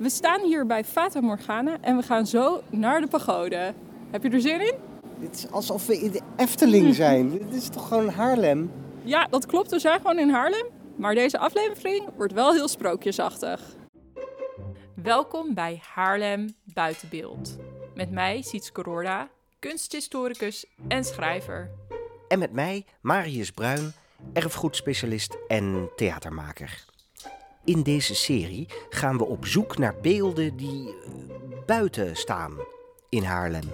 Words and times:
We 0.00 0.10
staan 0.10 0.40
hier 0.40 0.66
bij 0.66 0.84
Fata 0.84 1.20
Morgana 1.20 1.78
en 1.80 1.96
we 1.96 2.02
gaan 2.02 2.26
zo 2.26 2.62
naar 2.70 3.00
de 3.00 3.06
pagode. 3.06 3.74
Heb 4.10 4.22
je 4.22 4.30
er 4.30 4.40
zin 4.40 4.60
in? 4.60 4.74
Het 5.20 5.34
is 5.36 5.50
alsof 5.50 5.86
we 5.86 5.98
in 6.00 6.10
de 6.10 6.20
Efteling 6.36 6.94
zijn. 7.04 7.30
Dit 7.30 7.54
is 7.54 7.68
toch 7.68 7.88
gewoon 7.88 8.08
Haarlem? 8.08 8.72
Ja, 9.02 9.26
dat 9.30 9.46
klopt. 9.46 9.70
We 9.70 9.78
zijn 9.78 10.00
gewoon 10.00 10.18
in 10.18 10.30
Haarlem. 10.30 10.66
Maar 10.96 11.14
deze 11.14 11.38
aflevering 11.38 12.08
wordt 12.16 12.32
wel 12.32 12.52
heel 12.52 12.68
sprookjesachtig. 12.68 13.60
Welkom 14.94 15.54
bij 15.54 15.82
Haarlem 15.94 16.54
Buitenbeeld. 16.64 17.56
Met 17.94 18.10
mij, 18.10 18.42
Siets 18.42 18.72
Cororda, 18.72 19.28
kunsthistoricus 19.58 20.66
en 20.88 21.04
schrijver. 21.04 21.70
En 22.28 22.38
met 22.38 22.52
mij, 22.52 22.84
Marius 23.00 23.50
Bruin, 23.50 23.92
erfgoedspecialist 24.32 25.36
en 25.48 25.90
theatermaker. 25.96 26.89
In 27.64 27.82
deze 27.82 28.14
serie 28.14 28.68
gaan 28.88 29.18
we 29.18 29.24
op 29.24 29.46
zoek 29.46 29.78
naar 29.78 29.94
beelden 30.02 30.56
die 30.56 30.88
eh, 30.88 31.10
buiten 31.66 32.16
staan 32.16 32.52
in 33.08 33.22
Haarlem. 33.22 33.72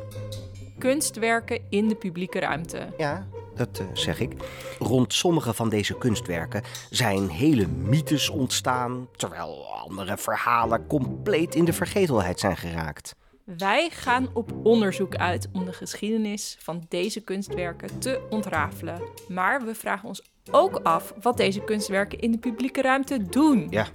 Kunstwerken 0.78 1.60
in 1.68 1.88
de 1.88 1.94
publieke 1.94 2.38
ruimte. 2.38 2.94
Ja, 2.96 3.26
dat 3.54 3.78
eh, 3.78 3.86
zeg 3.92 4.20
ik. 4.20 4.32
Rond 4.78 5.12
sommige 5.12 5.54
van 5.54 5.68
deze 5.68 5.98
kunstwerken 5.98 6.62
zijn 6.90 7.28
hele 7.28 7.66
mythes 7.66 8.28
ontstaan, 8.28 9.08
terwijl 9.16 9.66
andere 9.66 10.16
verhalen 10.16 10.86
compleet 10.86 11.54
in 11.54 11.64
de 11.64 11.72
vergetelheid 11.72 12.40
zijn 12.40 12.56
geraakt. 12.56 13.14
Wij 13.44 13.90
gaan 13.90 14.28
op 14.32 14.52
onderzoek 14.62 15.16
uit 15.16 15.48
om 15.52 15.64
de 15.64 15.72
geschiedenis 15.72 16.56
van 16.60 16.84
deze 16.88 17.20
kunstwerken 17.20 17.98
te 17.98 18.26
ontrafelen. 18.30 19.02
Maar 19.28 19.64
we 19.64 19.74
vragen 19.74 20.08
ons 20.08 20.22
ook 20.50 20.80
af 20.82 21.14
wat 21.20 21.36
deze 21.36 21.64
kunstwerken 21.64 22.18
in 22.18 22.30
de 22.30 22.38
publieke 22.38 22.82
ruimte 22.82 23.22
doen. 23.22 23.66
Ja, 23.70 23.86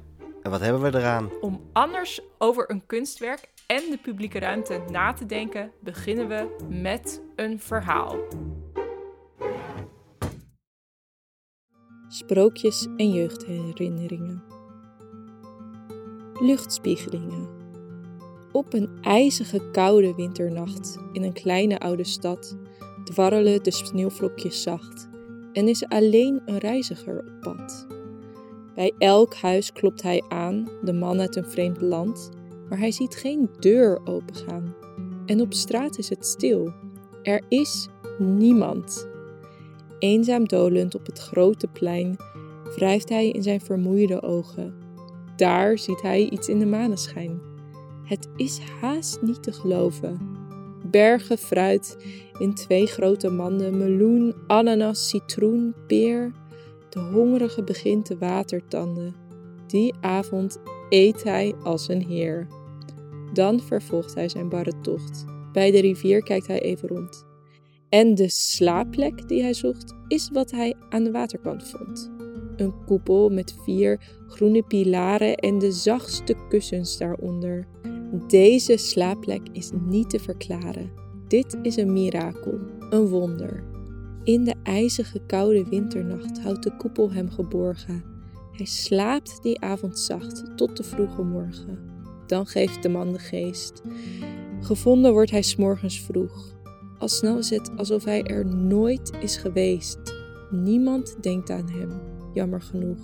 en 0.42 0.52
wat 0.52 0.60
hebben 0.60 0.82
we 0.82 0.98
eraan? 0.98 1.30
Om 1.42 1.70
anders 1.74 2.22
over 2.38 2.72
een 2.72 2.86
kunstwerk 2.86 3.50
en 3.68 3.84
de 3.90 3.98
publieke 4.02 4.40
ruimte 4.40 4.82
na 4.90 5.14
te 5.14 5.26
denken, 5.26 5.72
beginnen 5.80 6.28
we 6.28 6.66
met 6.70 7.22
een 7.36 7.60
verhaal. 7.60 8.18
Sprookjes 12.08 12.88
en 12.98 13.12
jeugdherinneringen. 13.12 14.44
Luchtspiegelingen. 16.34 17.50
Op 18.52 18.74
een 18.74 18.98
ijzige 19.02 19.72
koude 19.72 20.16
winternacht 20.16 20.98
in 21.12 21.24
een 21.24 21.34
kleine 21.34 21.80
oude 21.80 22.04
stad 22.04 22.58
dwarrelen 23.04 23.64
de 23.64 23.72
sneeuwvlokjes 23.72 24.62
zacht 24.62 25.10
en 25.54 25.68
is 25.68 25.88
alleen 25.88 26.42
een 26.46 26.58
reiziger 26.58 27.20
op 27.20 27.42
pad. 27.42 27.88
Bij 28.76 28.94
elk 28.98 29.36
huis 29.36 29.72
klopt 29.72 30.02
hij 30.02 30.24
aan, 30.30 30.70
de 30.82 30.94
man 30.94 31.20
uit 31.20 31.36
een 31.36 31.50
vreemd 31.50 31.82
land, 31.82 32.30
maar 32.70 32.80
hij 32.80 32.92
ziet 32.92 33.16
geen 33.16 33.50
deur 33.60 34.02
opengaan. 34.06 34.76
En 35.26 35.42
op 35.42 35.54
straat 35.54 35.98
is 35.98 36.10
het 36.10 36.26
stil. 36.26 36.74
Er 37.24 37.42
is 37.48 37.88
niemand. 38.18 39.10
Eenzaam 40.00 40.48
dolend 40.48 40.96
op 40.96 41.06
het 41.06 41.20
grote 41.20 41.68
plein 41.68 42.16
wrijft 42.76 43.10
hij 43.10 43.30
in 43.30 43.44
zijn 43.44 43.62
vermoeide 43.62 44.22
ogen. 44.22 44.74
Daar 45.36 45.78
ziet 45.78 46.02
hij 46.02 46.30
iets 46.30 46.48
in 46.48 46.60
de 46.60 46.66
maneschijn. 46.66 47.42
Het 48.04 48.30
is 48.36 48.60
haast 48.60 49.22
niet 49.22 49.44
te 49.44 49.52
geloven. 49.52 50.41
Bergen 50.92 51.38
fruit 51.38 51.98
in 52.40 52.54
twee 52.54 52.86
grote 52.86 53.30
manden, 53.30 53.78
meloen, 53.78 54.36
ananas, 54.48 55.10
citroen, 55.10 55.74
peer. 55.88 56.32
De 56.90 57.00
hongerige 57.00 57.64
begint 57.64 58.06
te 58.06 58.18
watertanden. 58.18 59.16
Die 59.68 59.94
avond 60.02 60.60
eet 60.90 61.24
hij 61.24 61.56
als 61.64 61.88
een 61.88 62.02
heer. 62.02 62.48
Dan 63.34 63.60
vervolgt 63.60 64.14
hij 64.14 64.30
zijn 64.30 64.50
barre 64.50 64.74
tocht. 64.82 65.26
Bij 65.52 65.72
de 65.72 65.80
rivier 65.80 66.24
kijkt 66.24 66.48
hij 66.48 66.62
even 66.62 66.88
rond. 66.88 67.26
En 67.90 68.16
de 68.16 68.30
slaapplek 68.30 69.28
die 69.28 69.42
hij 69.42 69.54
zocht, 69.54 69.94
is 70.08 70.30
wat 70.34 70.52
hij 70.52 70.76
aan 70.90 71.04
de 71.04 71.12
waterkant 71.12 71.68
vond. 71.70 72.12
Een 72.56 72.86
koepel 72.86 73.30
met 73.30 73.56
vier 73.64 74.00
groene 74.28 74.64
pilaren 74.64 75.36
en 75.36 75.60
de 75.60 75.72
zachtste 75.72 76.36
kussens 76.50 76.98
daaronder. 76.98 77.68
Deze 78.28 78.78
slaapplek 78.78 79.42
is 79.52 79.72
niet 79.86 80.10
te 80.10 80.20
verklaren. 80.20 80.92
Dit 81.28 81.58
is 81.62 81.76
een 81.76 81.94
mirakel, 81.94 82.60
een 82.90 83.08
wonder. 83.08 83.64
In 84.24 84.44
de 84.44 84.56
ijzige 84.64 85.22
koude 85.28 85.66
winternacht 85.70 86.40
houdt 86.40 86.64
de 86.64 86.76
koepel 86.76 87.12
hem 87.12 87.30
geborgen. 87.30 88.04
Hij 88.52 88.66
slaapt 88.66 89.40
die 89.42 89.62
avond 89.62 90.00
zacht 90.00 90.44
tot 90.56 90.78
de 90.78 90.84
vroege 90.84 91.22
morgen. 91.22 91.80
Dan 92.28 92.46
geeft 92.46 92.84
de 92.84 92.90
man 92.90 93.12
de 93.12 93.20
geest. 93.20 93.82
Gevonden 94.62 95.14
wordt 95.14 95.32
hij 95.32 95.42
s'morgens 95.42 96.02
vroeg. 96.02 96.56
Al 96.98 97.08
snel 97.08 97.38
is 97.38 97.50
het 97.50 97.72
alsof 97.78 98.04
hij 98.04 98.24
er 98.24 98.46
nooit 98.46 99.12
is 99.20 99.38
geweest. 99.38 100.00
Niemand 100.50 101.18
denkt 101.22 101.50
aan 101.50 101.70
hem, 101.70 102.02
jammer 102.34 102.62
genoeg. 102.62 103.00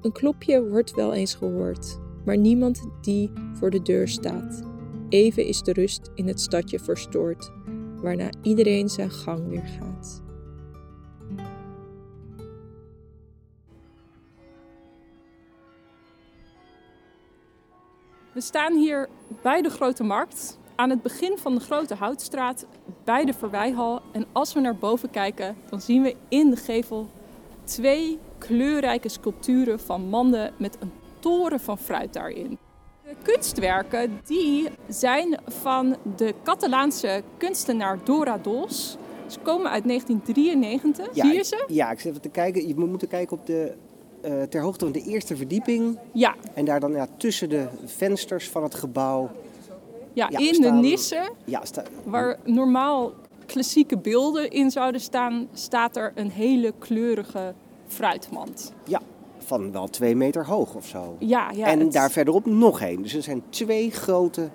Een 0.00 0.12
klopje 0.12 0.68
wordt 0.68 0.94
wel 0.94 1.14
eens 1.14 1.34
gehoord, 1.34 1.98
maar 2.28 2.38
niemand 2.38 2.86
die 3.00 3.30
voor 3.52 3.70
de 3.70 3.82
deur 3.82 4.08
staat. 4.08 4.62
Even 5.08 5.46
is 5.46 5.62
de 5.62 5.72
rust 5.72 6.10
in 6.14 6.26
het 6.26 6.40
stadje 6.40 6.78
verstoord, 6.78 7.50
waarna 7.96 8.28
iedereen 8.42 8.88
zijn 8.88 9.10
gang 9.10 9.48
weer 9.48 9.66
gaat. 9.78 10.22
We 18.32 18.40
staan 18.40 18.76
hier 18.76 19.08
bij 19.42 19.62
de 19.62 19.70
Grote 19.70 20.02
Markt, 20.02 20.58
aan 20.74 20.90
het 20.90 21.02
begin 21.02 21.38
van 21.38 21.54
de 21.54 21.60
Grote 21.60 21.94
Houtstraat, 21.94 22.66
bij 23.04 23.24
de 23.24 23.32
Verwijhal. 23.32 24.02
En 24.12 24.26
als 24.32 24.52
we 24.52 24.60
naar 24.60 24.76
boven 24.76 25.10
kijken, 25.10 25.56
dan 25.70 25.80
zien 25.80 26.02
we 26.02 26.16
in 26.28 26.50
de 26.50 26.56
gevel 26.56 27.08
twee 27.64 28.18
kleurrijke 28.38 29.08
sculpturen 29.08 29.80
van 29.80 30.08
manden 30.08 30.52
met 30.58 30.76
een 30.80 30.92
van 31.60 31.78
fruit 31.78 32.12
daarin. 32.12 32.58
De 33.04 33.14
kunstwerken 33.22 34.20
die 34.24 34.68
zijn 34.88 35.40
van 35.46 35.96
de 36.16 36.34
Catalaanse 36.42 37.22
kunstenaar 37.36 37.98
Dora 38.04 38.38
Dols. 38.38 38.96
Ze 39.26 39.38
komen 39.42 39.70
uit 39.70 39.84
1993. 39.84 41.08
Ja, 41.14 41.24
Zie 41.24 41.34
je 41.34 41.44
ze? 41.44 41.64
Ja, 41.66 41.90
ik 41.90 42.00
zit 42.00 42.10
even 42.10 42.22
te 42.22 42.28
kijken. 42.28 42.68
Je 42.68 42.74
moet 42.76 42.88
moeten 42.88 43.08
kijken 43.08 43.36
op 43.38 43.46
de, 43.46 43.74
eh, 44.22 44.42
ter 44.42 44.62
hoogte 44.62 44.84
van 44.84 44.92
de 44.92 45.02
eerste 45.02 45.36
verdieping. 45.36 45.98
Ja, 46.12 46.34
En 46.54 46.64
daar 46.64 46.80
dan 46.80 46.92
ja, 46.92 47.06
tussen 47.16 47.48
de 47.48 47.66
vensters 47.84 48.48
van 48.48 48.62
het 48.62 48.74
gebouw. 48.74 49.30
ja, 50.12 50.28
Ja, 50.30 50.38
in 50.38 50.60
de 50.60 50.70
nissen 50.70 51.32
Ja, 51.44 51.64
sta, 51.64 51.82
waar 52.04 52.38
normaal 52.44 53.12
klassieke 53.46 53.98
beelden 53.98 54.50
in 54.50 54.70
zouden 54.70 55.00
staan, 55.00 55.48
staat 55.52 55.96
er 55.96 56.12
een 56.14 56.30
hele 56.30 56.72
kleurige 56.78 57.54
fruitmand. 57.86 58.72
ja, 58.84 59.00
van 59.48 59.72
wel 59.72 59.88
twee 59.88 60.16
meter 60.16 60.46
hoog 60.46 60.74
of 60.74 60.86
zo. 60.86 61.16
Ja, 61.18 61.50
ja. 61.54 61.66
en 61.66 61.80
het- 61.80 61.92
daar 61.92 62.10
verderop 62.10 62.46
nog 62.46 62.80
één. 62.80 63.02
Dus 63.02 63.14
er 63.14 63.22
zijn 63.22 63.42
twee 63.48 63.90
grote 63.90 64.48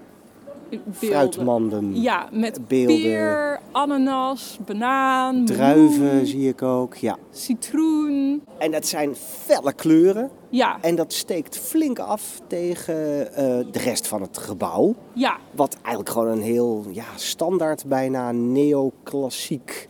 beelden. 0.69 0.93
fruitmanden. 0.95 2.01
Ja, 2.01 2.27
met 2.31 2.67
beelden. 2.67 3.01
peer, 3.01 3.59
ananas, 3.71 4.57
banaan, 4.65 5.45
Druiven 5.45 6.27
zie 6.27 6.47
ik 6.47 6.61
ook, 6.61 6.95
ja. 6.95 7.17
citroen. 7.31 8.41
En 8.57 8.71
dat 8.71 8.85
zijn 8.85 9.15
felle 9.15 9.73
kleuren. 9.73 10.29
Ja, 10.49 10.77
En 10.81 10.95
dat 10.95 11.13
steekt 11.13 11.57
flink 11.57 11.99
af 11.99 12.41
tegen 12.47 13.33
eh, 13.35 13.45
de 13.71 13.79
rest 13.79 14.07
van 14.07 14.21
het 14.21 14.37
gebouw. 14.37 14.95
ja, 15.13 15.37
Wat 15.51 15.75
eigenlijk 15.81 16.09
gewoon 16.09 16.27
een 16.27 16.41
heel 16.41 16.85
ja, 16.91 17.05
standaard, 17.15 17.85
bijna 17.85 18.31
neoclassiek 18.31 19.89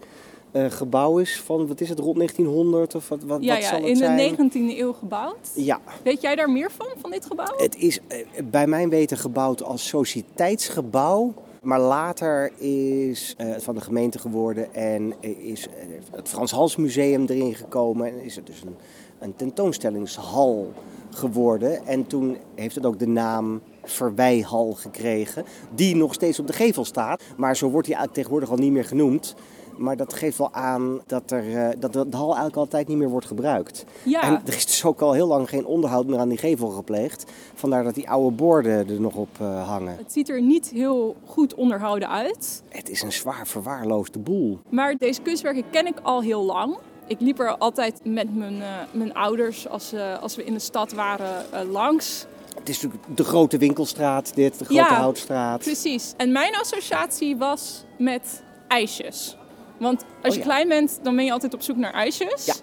gebouw 0.53 1.17
is. 1.17 1.41
Van, 1.41 1.67
wat 1.67 1.81
is 1.81 1.89
het, 1.89 1.99
rond 1.99 2.15
1900 2.15 2.95
of 2.95 3.09
wat, 3.09 3.23
wat, 3.23 3.43
ja, 3.43 3.53
wat 3.53 3.63
ja 3.63 3.69
zal 3.69 3.79
het 3.79 3.87
in 3.87 3.95
zijn? 3.95 4.35
de 4.35 4.49
19e 4.49 4.79
eeuw 4.79 4.93
gebouwd. 4.93 5.51
Ja, 5.55 5.79
Weet 6.03 6.21
jij 6.21 6.35
daar 6.35 6.49
meer 6.49 6.71
van, 6.71 6.87
van 6.97 7.11
dit 7.11 7.25
gebouw? 7.25 7.57
het 7.57 7.75
is 7.75 7.99
eh, 8.07 8.25
bij 8.43 8.67
mijn 8.67 8.89
weten 8.89 9.17
gebouwd 9.17 9.63
als 9.63 9.87
sociëteitsgebouw. 9.87 11.33
Maar 11.61 11.79
later 11.79 12.51
is 12.57 13.33
eh, 13.37 13.47
het 13.47 13.63
van 13.63 13.75
de 13.75 13.81
gemeente 13.81 14.19
geworden 14.19 14.73
en 14.73 15.13
is 15.21 15.67
eh, 15.67 15.73
het 16.11 16.29
Frans 16.29 16.51
Hals 16.51 16.75
Museum 16.75 17.25
erin 17.25 17.55
gekomen. 17.55 18.07
En 18.07 18.23
is 18.23 18.35
het 18.35 18.45
dus 18.45 18.61
een, 18.61 18.75
een 19.19 19.35
tentoonstellingshal 19.35 20.71
geworden. 21.09 21.85
En 21.85 22.07
toen 22.07 22.37
heeft 22.55 22.75
het 22.75 22.85
ook 22.85 22.99
de 22.99 23.07
naam 23.07 23.61
Verwijhal 23.83 24.73
gekregen. 24.73 25.45
Die 25.75 25.95
nog 25.95 26.13
steeds 26.13 26.39
op 26.39 26.47
de 26.47 26.53
gevel 26.53 26.85
staat. 26.85 27.21
Maar 27.37 27.55
zo 27.55 27.69
wordt 27.69 27.87
hij 27.87 28.07
tegenwoordig 28.11 28.49
al 28.49 28.57
niet 28.57 28.71
meer 28.71 28.85
genoemd. 28.85 29.35
Maar 29.77 29.97
dat 29.97 30.13
geeft 30.13 30.37
wel 30.37 30.53
aan 30.53 31.01
dat, 31.05 31.31
er, 31.31 31.57
eh, 31.57 31.75
dat 31.79 31.93
de 31.93 32.05
hal 32.09 32.27
eigenlijk 32.27 32.55
altijd 32.55 32.87
niet 32.87 32.97
meer 32.97 33.09
wordt 33.09 33.25
gebruikt. 33.25 33.85
Ja. 34.03 34.21
En 34.21 34.41
er 34.45 34.55
is 34.55 34.65
dus 34.65 34.85
ook 34.85 35.01
al 35.01 35.13
heel 35.13 35.27
lang 35.27 35.49
geen 35.49 35.65
onderhoud 35.65 36.07
meer 36.07 36.19
aan 36.19 36.29
die 36.29 36.37
gevel 36.37 36.69
gepleegd. 36.69 37.31
Vandaar 37.53 37.83
dat 37.83 37.95
die 37.95 38.09
oude 38.09 38.35
borden 38.35 38.89
er 38.89 39.01
nog 39.01 39.15
op 39.15 39.29
eh, 39.39 39.67
hangen. 39.67 39.95
Het 39.97 40.11
ziet 40.11 40.29
er 40.29 40.41
niet 40.41 40.69
heel 40.69 41.15
goed 41.25 41.53
onderhouden 41.53 42.09
uit. 42.09 42.63
Het 42.69 42.89
is 42.89 43.01
een 43.01 43.11
zwaar 43.11 43.47
verwaarloosde 43.47 44.19
boel. 44.19 44.59
Maar 44.69 44.95
deze 44.97 45.21
kunstwerken 45.21 45.63
ken 45.69 45.87
ik 45.87 45.99
al 46.01 46.21
heel 46.21 46.43
lang. 46.43 46.77
Ik 47.07 47.19
liep 47.19 47.39
er 47.39 47.57
altijd 47.57 47.99
met 48.03 48.35
mijn, 48.35 48.61
eh, 48.61 48.67
mijn 48.91 49.13
ouders 49.13 49.69
als, 49.69 49.93
als 50.21 50.35
we 50.35 50.43
in 50.43 50.53
de 50.53 50.59
stad 50.59 50.93
waren 50.93 51.45
langs. 51.71 52.25
Het 52.59 52.69
is 52.69 52.81
natuurlijk 52.81 53.17
de 53.17 53.23
grote 53.23 53.57
winkelstraat, 53.57 54.35
dit, 54.35 54.59
de 54.59 54.65
grote 54.65 54.81
Ja, 54.81 54.95
houtstraat. 54.95 55.59
Precies. 55.59 56.13
En 56.17 56.31
mijn 56.31 56.55
associatie 56.55 57.37
was 57.37 57.83
met 57.97 58.43
ijsjes. 58.67 59.37
Want 59.77 60.01
als 60.01 60.07
Oh 60.23 60.31
je 60.31 60.37
ja. 60.37 60.43
klein 60.45 60.67
bent, 60.67 60.99
dan 61.03 61.15
ben 61.15 61.25
je 61.25 61.31
altijd 61.31 61.53
op 61.53 61.61
zoek 61.61 61.77
naar 61.77 61.93
ijsjes. 61.93 62.45
Ja. 62.45 62.53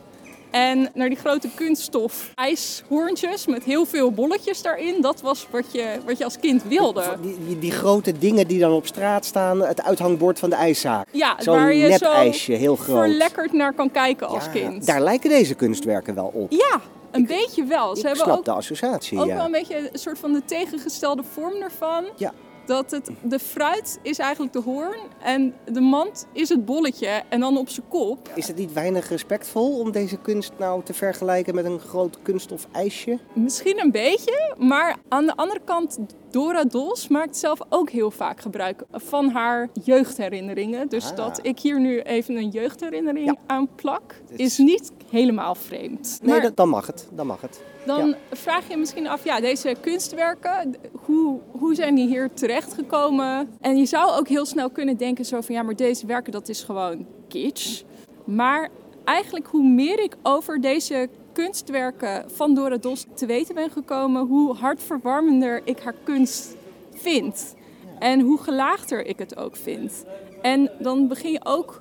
En 0.50 0.90
naar 0.94 1.08
die 1.08 1.18
grote 1.18 1.48
kunststof 1.54 2.30
ijshoorntjes 2.34 3.46
met 3.46 3.64
heel 3.64 3.86
veel 3.86 4.12
bolletjes 4.12 4.62
daarin. 4.62 5.00
Dat 5.02 5.20
was 5.20 5.46
wat 5.50 5.64
je, 5.72 5.98
wat 6.06 6.18
je 6.18 6.24
als 6.24 6.38
kind 6.38 6.62
wilde. 6.62 7.02
Die, 7.22 7.38
die, 7.46 7.58
die 7.58 7.70
grote 7.72 8.18
dingen 8.18 8.46
die 8.46 8.58
dan 8.60 8.72
op 8.72 8.86
straat 8.86 9.24
staan, 9.24 9.60
het 9.60 9.82
uithangbord 9.82 10.38
van 10.38 10.50
de 10.50 10.56
ijszaak. 10.56 11.06
Ja, 11.12 11.36
Zo'n 11.38 11.54
waar 11.56 11.74
je 11.74 11.82
zo 11.82 11.88
nep-ijsje, 11.88 12.52
heel 12.52 12.76
groot. 12.76 12.98
verlekkerd 13.04 13.52
naar 13.52 13.72
kan 13.72 13.90
kijken 13.90 14.26
als 14.28 14.44
Ja, 14.44 14.50
kind. 14.50 14.86
Daar 14.86 15.00
lijken 15.00 15.30
deze 15.30 15.54
kunstwerken 15.54 16.14
wel 16.14 16.30
op. 16.34 16.50
Ja, 16.52 16.80
een 17.10 17.26
beetje 17.26 17.64
wel. 17.64 17.90
Ze 17.94 18.00
Ik 18.00 18.06
hebben 18.06 18.24
snap 18.24 18.38
ook, 18.38 18.44
de 18.44 18.52
associatie, 18.52 19.18
ook 19.18 19.26
ja. 19.26 19.34
wel 19.34 19.44
een 19.44 19.52
beetje 19.52 19.76
een 19.92 19.98
soort 19.98 20.18
van 20.18 20.32
de 20.32 20.42
tegengestelde 20.44 21.22
vorm 21.32 21.62
ervan. 21.62 22.04
Ja. 22.16 22.32
Dat 22.66 22.90
het, 22.90 23.10
de 23.22 23.38
fruit 23.38 23.98
is 24.02 24.18
eigenlijk 24.18 24.52
de 24.52 24.60
hoorn 24.60 24.98
en 25.22 25.54
de 25.72 25.80
mand 25.80 26.26
is 26.32 26.48
het 26.48 26.64
bolletje 26.64 27.22
en 27.28 27.40
dan 27.40 27.56
op 27.58 27.68
zijn 27.68 27.88
kop. 27.88 28.30
Is 28.34 28.46
het 28.48 28.56
niet 28.56 28.72
weinig 28.72 29.08
respectvol 29.08 29.78
om 29.78 29.90
deze 29.92 30.16
kunst 30.16 30.52
nou 30.58 30.82
te 30.84 30.94
vergelijken 30.94 31.54
met 31.54 31.64
een 31.64 31.80
groot 31.80 32.18
kunststof 32.22 32.66
ijsje? 32.72 33.18
Misschien 33.32 33.80
een 33.80 33.90
beetje, 33.90 34.54
maar 34.58 34.96
aan 35.08 35.26
de 35.26 35.36
andere 35.36 35.60
kant, 35.64 35.98
Dora 36.30 36.64
Dos 36.64 37.08
maakt 37.08 37.36
zelf 37.36 37.58
ook 37.68 37.90
heel 37.90 38.10
vaak 38.10 38.40
gebruik 38.40 38.82
van 38.92 39.28
haar 39.30 39.68
jeugdherinneringen. 39.84 40.88
Dus 40.88 41.10
Ah. 41.10 41.16
dat 41.16 41.38
ik 41.42 41.58
hier 41.58 41.80
nu 41.80 42.00
even 42.00 42.36
een 42.36 42.48
jeugdherinnering 42.48 43.26
Ja. 43.26 43.36
aan 43.46 43.68
plak, 43.74 44.14
is- 44.36 44.58
niet 44.58 44.92
helemaal 45.10 45.54
vreemd. 45.54 46.18
Nee, 46.22 46.40
dat, 46.40 46.56
dan 46.56 46.68
mag 46.68 46.86
het. 46.86 47.08
Dan 47.12 47.26
mag 47.26 47.40
het. 47.40 47.60
dan 47.86 48.08
ja. 48.08 48.16
vraag 48.30 48.64
je 48.66 48.70
je 48.70 48.76
misschien 48.76 49.08
af, 49.08 49.24
ja, 49.24 49.40
deze 49.40 49.76
kunstwerken, 49.80 50.74
hoe, 50.92 51.40
hoe 51.50 51.74
zijn 51.74 51.94
die 51.94 52.08
hier 52.08 52.30
terechtgekomen? 52.34 53.48
En 53.60 53.76
je 53.76 53.86
zou 53.86 54.10
ook 54.10 54.28
heel 54.28 54.46
snel 54.46 54.70
kunnen 54.70 54.96
denken 54.96 55.24
zo 55.24 55.40
van, 55.40 55.54
ja, 55.54 55.62
maar 55.62 55.76
deze 55.76 56.06
werken, 56.06 56.32
dat 56.32 56.48
is 56.48 56.62
gewoon 56.62 57.06
kitsch. 57.28 57.82
Maar 58.24 58.68
eigenlijk 59.04 59.46
hoe 59.46 59.68
meer 59.68 60.02
ik 60.02 60.16
over 60.22 60.60
deze 60.60 61.08
kunstwerken 61.32 62.30
van 62.30 62.54
Dora 62.54 62.76
Dos 62.76 63.06
te 63.14 63.26
weten 63.26 63.54
ben 63.54 63.70
gekomen, 63.70 64.26
hoe 64.26 64.54
hartverwarmender 64.54 65.60
ik 65.64 65.80
haar 65.80 65.94
kunst 66.04 66.56
vind. 66.94 67.54
En 67.98 68.20
hoe 68.20 68.38
gelaagder 68.38 69.06
ik 69.06 69.18
het 69.18 69.36
ook 69.36 69.56
vind. 69.56 70.04
En 70.42 70.70
dan 70.78 71.08
begin 71.08 71.32
je 71.32 71.40
ook 71.44 71.80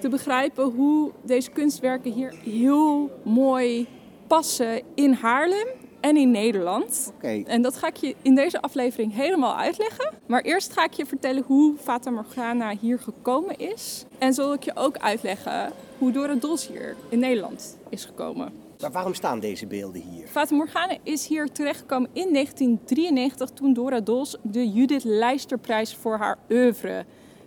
te 0.00 0.08
begrijpen 0.08 0.64
hoe 0.64 1.10
deze 1.22 1.50
kunstwerken 1.50 2.12
hier 2.12 2.34
heel 2.42 3.10
mooi 3.22 3.86
passen 4.26 4.82
in 4.94 5.12
Haarlem 5.12 5.66
en 6.00 6.16
in 6.16 6.30
Nederland. 6.30 7.12
Oké. 7.14 7.42
En 7.46 7.62
dat 7.62 7.76
ga 7.76 7.86
ik 7.86 7.96
je 7.96 8.14
in 8.22 8.34
deze 8.34 8.60
aflevering 8.60 9.14
helemaal 9.14 9.56
uitleggen. 9.56 10.10
Maar 10.26 10.40
eerst 10.40 10.72
ga 10.72 10.84
ik 10.84 10.92
je 10.92 11.06
vertellen 11.06 11.42
hoe 11.46 11.76
Fata 11.76 12.10
Morgana 12.10 12.76
hier 12.80 12.98
gekomen 12.98 13.58
is. 13.58 14.04
En 14.18 14.34
zal 14.34 14.52
ik 14.52 14.62
je 14.62 14.76
ook 14.76 14.96
uitleggen 14.96 15.72
hoe 15.98 16.12
Dora 16.12 16.34
Dos 16.34 16.68
hier 16.68 16.96
in 17.08 17.18
Nederland 17.18 17.78
is 17.88 18.04
gekomen. 18.04 18.52
Maar 18.80 18.92
waarom 18.92 19.14
staan 19.14 19.40
deze 19.40 19.66
beelden 19.66 20.02
hier? 20.02 20.26
Fata 20.26 20.54
Morgana 20.54 20.96
is 21.02 21.26
hier 21.26 21.52
terechtgekomen 21.52 22.10
in 22.12 22.32
1993 22.32 23.50
toen 23.50 23.72
Dora 23.72 24.00
Dos 24.00 24.36
de 24.42 24.70
Judith 24.70 25.04
Leisterprijs 25.04 25.94
voor 25.94 26.16
haar 26.16 26.38
oeuvre 26.50 27.04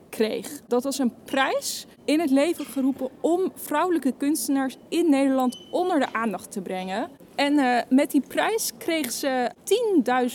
kreeg. 0.10 0.62
Dat 0.68 0.84
was 0.84 1.00
een 1.00 1.14
prijs 1.26 1.86
in 2.06 2.20
het 2.20 2.30
leven 2.30 2.66
geroepen 2.66 3.10
om 3.22 3.52
vrouwelijke 3.56 4.14
kunstenaars 4.18 4.78
in 4.90 5.10
Nederland 5.10 5.58
onder 5.72 6.00
de 6.00 6.14
aandacht 6.14 6.52
te 6.52 6.62
brengen. 6.62 7.10
En 7.36 7.60
eh, 7.60 7.82
met 7.90 8.12
die 8.12 8.22
prijs 8.28 8.72
kreeg 8.78 9.12
ze 9.12 9.52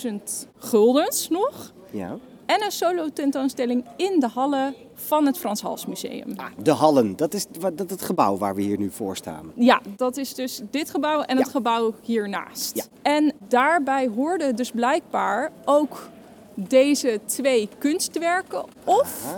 10.000 0.09 0.49
guldens 0.59 1.29
nog 1.29 1.73
Ja. 1.91 2.17
en 2.47 2.65
een 2.65 2.71
solo 2.71 3.09
tentoonstelling 3.13 3.85
in 3.97 4.21
de 4.21 4.29
hallen 4.29 4.75
van 4.95 5.27
het 5.27 5.39
Frans 5.39 5.61
Hals 5.63 5.87
Museum. 5.87 6.37
De 6.63 6.71
Hallen, 6.71 7.17
dat 7.17 7.35
is 7.35 7.47
dat 7.75 7.91
het 7.91 8.03
gebouw 8.03 8.37
waar 8.37 8.55
we 8.55 8.63
hier 8.63 8.79
nu 8.79 8.91
voor 8.91 9.17
staan. 9.17 9.53
Ja, 9.55 9.81
dat 9.97 10.17
is 10.17 10.35
dus 10.35 10.61
dit 10.71 10.91
gebouw 10.91 11.21
en 11.21 11.37
het 11.37 11.49
gebouw 11.49 11.95
hiernaast. 12.03 12.77
Ja. 12.77 12.83
En 13.03 13.33
daarbij 13.49 14.09
hoorden 14.15 14.57
dus 14.57 14.71
blijkbaar 14.71 15.53
ook 15.65 16.09
deze 16.55 17.21
twee 17.27 17.69
kunstwerken. 17.79 18.65
Of 18.85 19.35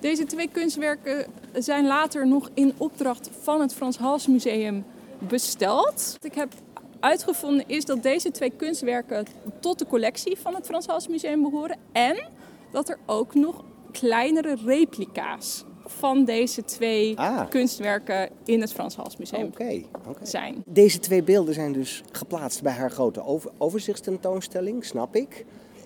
deze 0.00 0.24
twee 0.24 0.48
kunstwerken 0.52 1.26
zijn 1.52 1.86
later 1.86 2.26
nog 2.26 2.50
in 2.54 2.72
opdracht 2.76 3.30
van 3.40 3.60
het 3.60 3.74
Frans 3.74 3.96
Hals 3.96 4.26
Museum 4.26 4.84
besteld. 5.18 6.12
Wat 6.12 6.24
ik 6.24 6.34
heb 6.34 6.52
uitgevonden 7.00 7.64
is 7.66 7.84
dat 7.84 8.02
deze 8.02 8.30
twee 8.30 8.50
kunstwerken 8.56 9.26
tot 9.60 9.78
de 9.78 9.86
collectie 9.86 10.36
van 10.38 10.54
het 10.54 10.66
Frans 10.66 10.86
Hals 10.86 11.08
Museum 11.08 11.42
behoren. 11.42 11.76
En 11.92 12.28
dat 12.70 12.88
er 12.88 12.98
ook 13.06 13.34
nog 13.34 13.64
kleinere 13.92 14.56
replica's 14.64 15.64
van 15.86 16.24
deze 16.24 16.64
twee 16.64 17.18
Ah. 17.18 17.48
kunstwerken 17.48 18.30
in 18.44 18.60
het 18.60 18.72
Frans 18.72 18.96
Hals 18.96 19.16
Museum 19.16 19.52
zijn. 20.22 20.62
Deze 20.66 20.98
twee 20.98 21.22
beelden 21.22 21.54
zijn 21.54 21.72
dus 21.72 22.02
geplaatst 22.12 22.62
bij 22.62 22.72
haar 22.72 22.90
grote 22.90 23.24
over, 23.24 23.50
overzichtstentoonstelling, 23.58 24.84
snap 24.84 25.16
ik. 25.16 25.44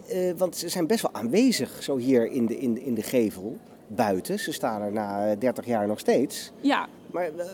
Eh, 0.09 0.33
want 0.37 0.57
ze 0.57 0.69
zijn 0.69 0.87
best 0.87 1.03
wel 1.03 1.15
aanwezig 1.15 1.83
zo 1.83 1.97
hier 1.97 2.31
in 2.31 2.47
de, 2.47 2.59
in, 2.59 2.83
in 2.83 2.95
de 2.95 3.03
gevel, 3.03 3.57
buiten. 3.87 4.39
Ze 4.39 4.53
staan 4.53 4.83
er 4.83 4.93
na 4.93 5.35
30 5.35 5.67
jaar 5.67 5.87
nog 5.87 5.99
steeds. 5.99 6.53
Ja, 6.61 6.89
Maar 7.11 7.25
eh, 7.25 7.47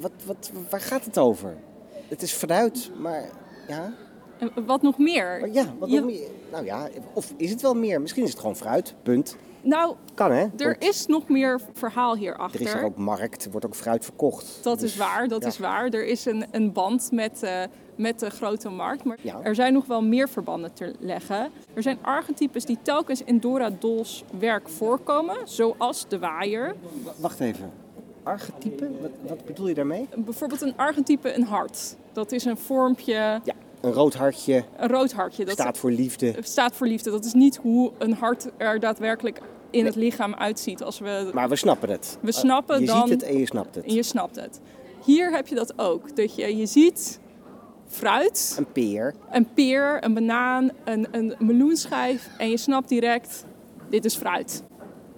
wat, 0.00 0.12
wat, 0.26 0.50
waar 0.70 0.80
gaat 0.80 1.04
het 1.04 1.18
over? 1.18 1.56
Het 2.08 2.22
is 2.22 2.32
fruit, 2.32 2.90
maar 2.98 3.28
ja, 3.68 3.94
wat 4.66 4.82
nog 4.82 4.98
meer? 4.98 5.36
maar 5.40 5.50
ja 5.50 5.74
wat 5.78 5.90
Je- 5.90 5.96
nog 6.00 6.06
meer? 6.10 6.28
Nou 6.50 6.64
ja, 6.64 6.88
of 7.12 7.32
is 7.36 7.50
het 7.50 7.60
wel 7.62 7.74
meer? 7.74 8.00
Misschien 8.00 8.22
is 8.24 8.30
het 8.30 8.38
gewoon 8.40 8.56
fruit, 8.56 8.94
punt. 9.02 9.36
Nou, 9.62 9.94
Kan 10.14 10.32
hè? 10.32 10.46
er 10.56 10.76
is 10.78 11.06
nog 11.06 11.28
meer 11.28 11.60
verhaal 11.72 12.12
er 12.12 12.18
hierachter. 12.18 12.60
is 12.60 12.72
er 12.72 12.84
ook 12.84 12.96
markt, 12.96 13.44
er 13.44 13.50
wordt 13.50 13.66
ook 13.66 13.74
fruit 13.74 14.04
verkocht. 14.04 14.58
Dat 14.62 14.80
Dus, 14.80 14.90
is 14.92 14.96
waar, 14.98 15.28
dat 15.28 15.42
ja. 15.42 15.48
is 15.48 15.58
waar. 15.58 15.88
Er 15.88 16.04
is 16.06 16.24
een, 16.24 16.44
een 16.50 16.72
band 16.72 17.08
met, 17.12 17.42
eh, 17.42 17.62
met 17.96 18.18
de 18.20 18.30
grote 18.30 18.68
markt. 18.68 19.04
Maar 19.04 19.18
Ja. 19.22 19.40
er 19.42 19.54
zijn 19.54 19.72
nog 19.72 19.86
wel 19.86 20.02
meer 20.02 20.28
verbanden 20.28 20.72
te 20.72 20.94
leggen. 20.98 21.50
Er 21.74 21.82
zijn 21.82 21.98
archetypes 22.02 22.64
die 22.64 22.78
telkens 22.82 23.22
in 23.24 23.38
Dora 23.38 23.70
Dols 23.78 24.24
werk 24.38 24.68
voorkomen. 24.68 25.36
Zoals 25.44 26.08
de 26.08 26.18
waaier. 26.18 26.74
Wacht 27.20 27.40
even. 27.40 27.70
Archetype? 28.22 28.90
Wat, 29.00 29.10
wat 29.26 29.44
bedoel 29.44 29.68
je 29.68 29.74
daarmee? 29.74 30.08
Bijvoorbeeld 30.16 30.60
een 30.60 30.76
archetype, 30.76 31.34
een 31.34 31.44
hart. 31.44 31.96
Dat 32.12 32.32
is 32.32 32.44
een 32.44 32.56
vormpje, 32.58 33.12
Ja, 33.44 33.54
een 33.82 33.92
rood 33.92 34.14
hartje 34.14 34.64
een 34.76 34.88
rood 34.88 35.12
hartje. 35.12 35.44
Dat 35.44 35.54
staat 35.54 35.78
voor 35.78 35.90
liefde. 35.90 36.34
staat 36.40 36.74
voor 36.76 36.86
liefde. 36.86 37.10
Dat 37.10 37.24
is 37.24 37.32
niet 37.32 37.56
hoe 37.56 37.92
een 37.98 38.12
hart 38.14 38.48
er 38.56 38.80
daadwerkelijk 38.80 39.40
in 39.70 39.84
het 39.84 39.94
lichaam 39.96 40.34
uitziet. 40.34 40.82
Als 40.82 40.98
we 40.98 41.30
Maar 41.34 41.48
we 41.48 41.56
snappen 41.56 41.90
het. 41.90 42.18
We 42.20 42.32
snappen 42.32 42.80
je 42.80 42.86
dan- 42.86 43.08
ziet 43.08 43.20
het 43.20 43.30
en 43.30 43.38
je 43.38 43.46
snapt 43.46 43.74
het. 43.74 43.84
En 43.84 43.94
je 43.94 44.02
snapt 44.02 44.36
het. 44.36 44.60
Hier 45.04 45.32
heb 45.32 45.46
je 45.46 45.54
dat 45.54 45.78
ook. 45.78 46.16
Dat 46.16 46.34
je, 46.34 46.56
je 46.56 46.66
ziet 46.66 47.20
fruit, 47.86 48.54
Een 48.58 48.72
peer. 48.72 49.14
een 49.30 49.48
peer, 49.54 50.04
een 50.04 50.14
banaan, 50.14 50.70
een, 50.84 51.06
een 51.10 51.34
meloenschijf. 51.38 52.28
En 52.38 52.50
je 52.50 52.56
snapt 52.56 52.88
direct, 52.88 53.44
dit 53.90 54.04
is 54.04 54.16
fruit. 54.16 54.62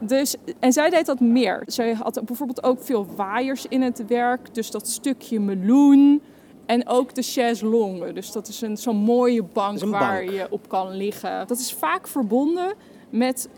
Dus, 0.00 0.36
en 0.58 0.72
zij 0.72 0.90
deed 0.90 1.06
dat 1.06 1.20
meer. 1.20 1.62
Zij 1.66 1.92
had 1.92 2.20
bijvoorbeeld 2.24 2.62
ook 2.62 2.82
veel 2.82 3.06
waaiers 3.16 3.66
in 3.68 3.82
het 3.82 4.04
werk. 4.06 4.54
Dus 4.54 4.70
dat 4.70 4.88
stukje 4.88 5.40
meloen. 5.40 6.22
En 6.66 6.88
ook 6.88 7.14
de 7.14 7.22
chaise 7.22 7.66
longue. 7.66 8.12
Dus 8.12 8.32
dat 8.32 8.48
is 8.48 8.60
een, 8.60 8.76
zo'n 8.76 8.96
mooie 8.96 9.42
bank 9.42 9.80
een 9.80 9.90
waar 9.90 10.24
bank. 10.24 10.30
je 10.30 10.46
op 10.50 10.68
kan 10.68 10.90
liggen. 10.96 11.46
Dat 11.46 11.58
is 11.58 11.72
vaak 11.72 12.08
verbonden 12.08 12.74
met 13.10 13.48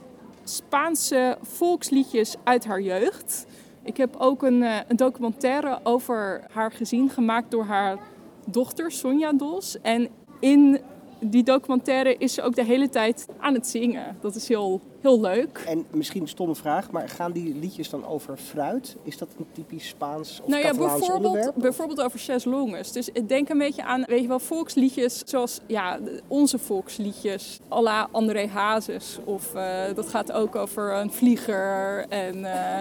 Spaanse 0.45 1.39
volksliedjes 1.43 2.35
uit 2.45 2.65
haar 2.65 2.81
jeugd. 2.81 3.47
Ik 3.83 3.97
heb 3.97 4.17
ook 4.19 4.43
een, 4.43 4.63
eh, 4.63 4.77
een 4.89 4.97
documentaire 4.97 5.79
over 5.83 6.45
haar 6.51 6.73
gezien, 6.73 7.11
gemaakt 7.11 7.51
door 7.51 7.65
haar 7.65 7.99
dochter 8.47 8.91
Sonja 8.91 9.33
Dos. 9.33 9.81
En 9.81 10.09
in 10.41 10.81
die 11.19 11.43
documentaire 11.43 12.17
is 12.19 12.35
ze 12.35 12.43
ook 12.43 12.55
de 12.55 12.65
hele 12.65 12.89
tijd 12.89 13.27
aan 13.39 13.55
het 13.55 13.67
zingen. 13.67 14.17
Dat 14.21 14.35
is 14.35 14.49
heel, 14.49 14.81
heel 15.01 15.21
leuk. 15.21 15.65
En 15.67 15.87
misschien 15.91 16.23
een 16.23 16.29
stomme 16.29 16.55
vraag, 16.55 16.91
maar 16.91 17.09
gaan 17.09 17.33
die 17.33 17.55
liedjes 17.55 17.91
dan 17.91 18.07
over 18.07 18.37
fruit? 18.37 18.97
Is 19.03 19.19
dat 19.19 19.29
een 19.39 19.47
typisch 19.53 19.89
Spaans 19.89 20.41
of 20.43 20.49
nou 20.49 20.63
ja, 20.63 20.69
Catalaans 20.71 20.99
bijvoorbeeld, 20.99 21.27
onderwerp? 21.35 21.55
bijvoorbeeld 21.57 22.03
over 22.03 22.19
chaiselongues. 22.19 22.93
Dus 22.93 23.09
ik 23.09 23.29
denk 23.29 23.49
een 23.49 23.59
beetje 23.59 23.85
aan, 23.85 24.05
weet 24.07 24.21
je 24.21 24.29
wel, 24.29 24.39
volksliedjes 24.39 25.23
zoals 25.25 25.61
ja, 25.67 25.99
onze 26.27 26.59
volksliedjes. 26.59 27.61
à 27.73 27.81
la 27.83 28.09
André 28.11 28.47
Hazes. 28.47 29.19
Of 29.25 29.55
eh, 29.55 29.83
dat 29.95 30.09
gaat 30.09 30.33
ook 30.33 30.57
over 30.57 30.95
een 30.95 31.13
vlieger 31.13 32.07
en 32.09 32.45
eh, 32.45 32.81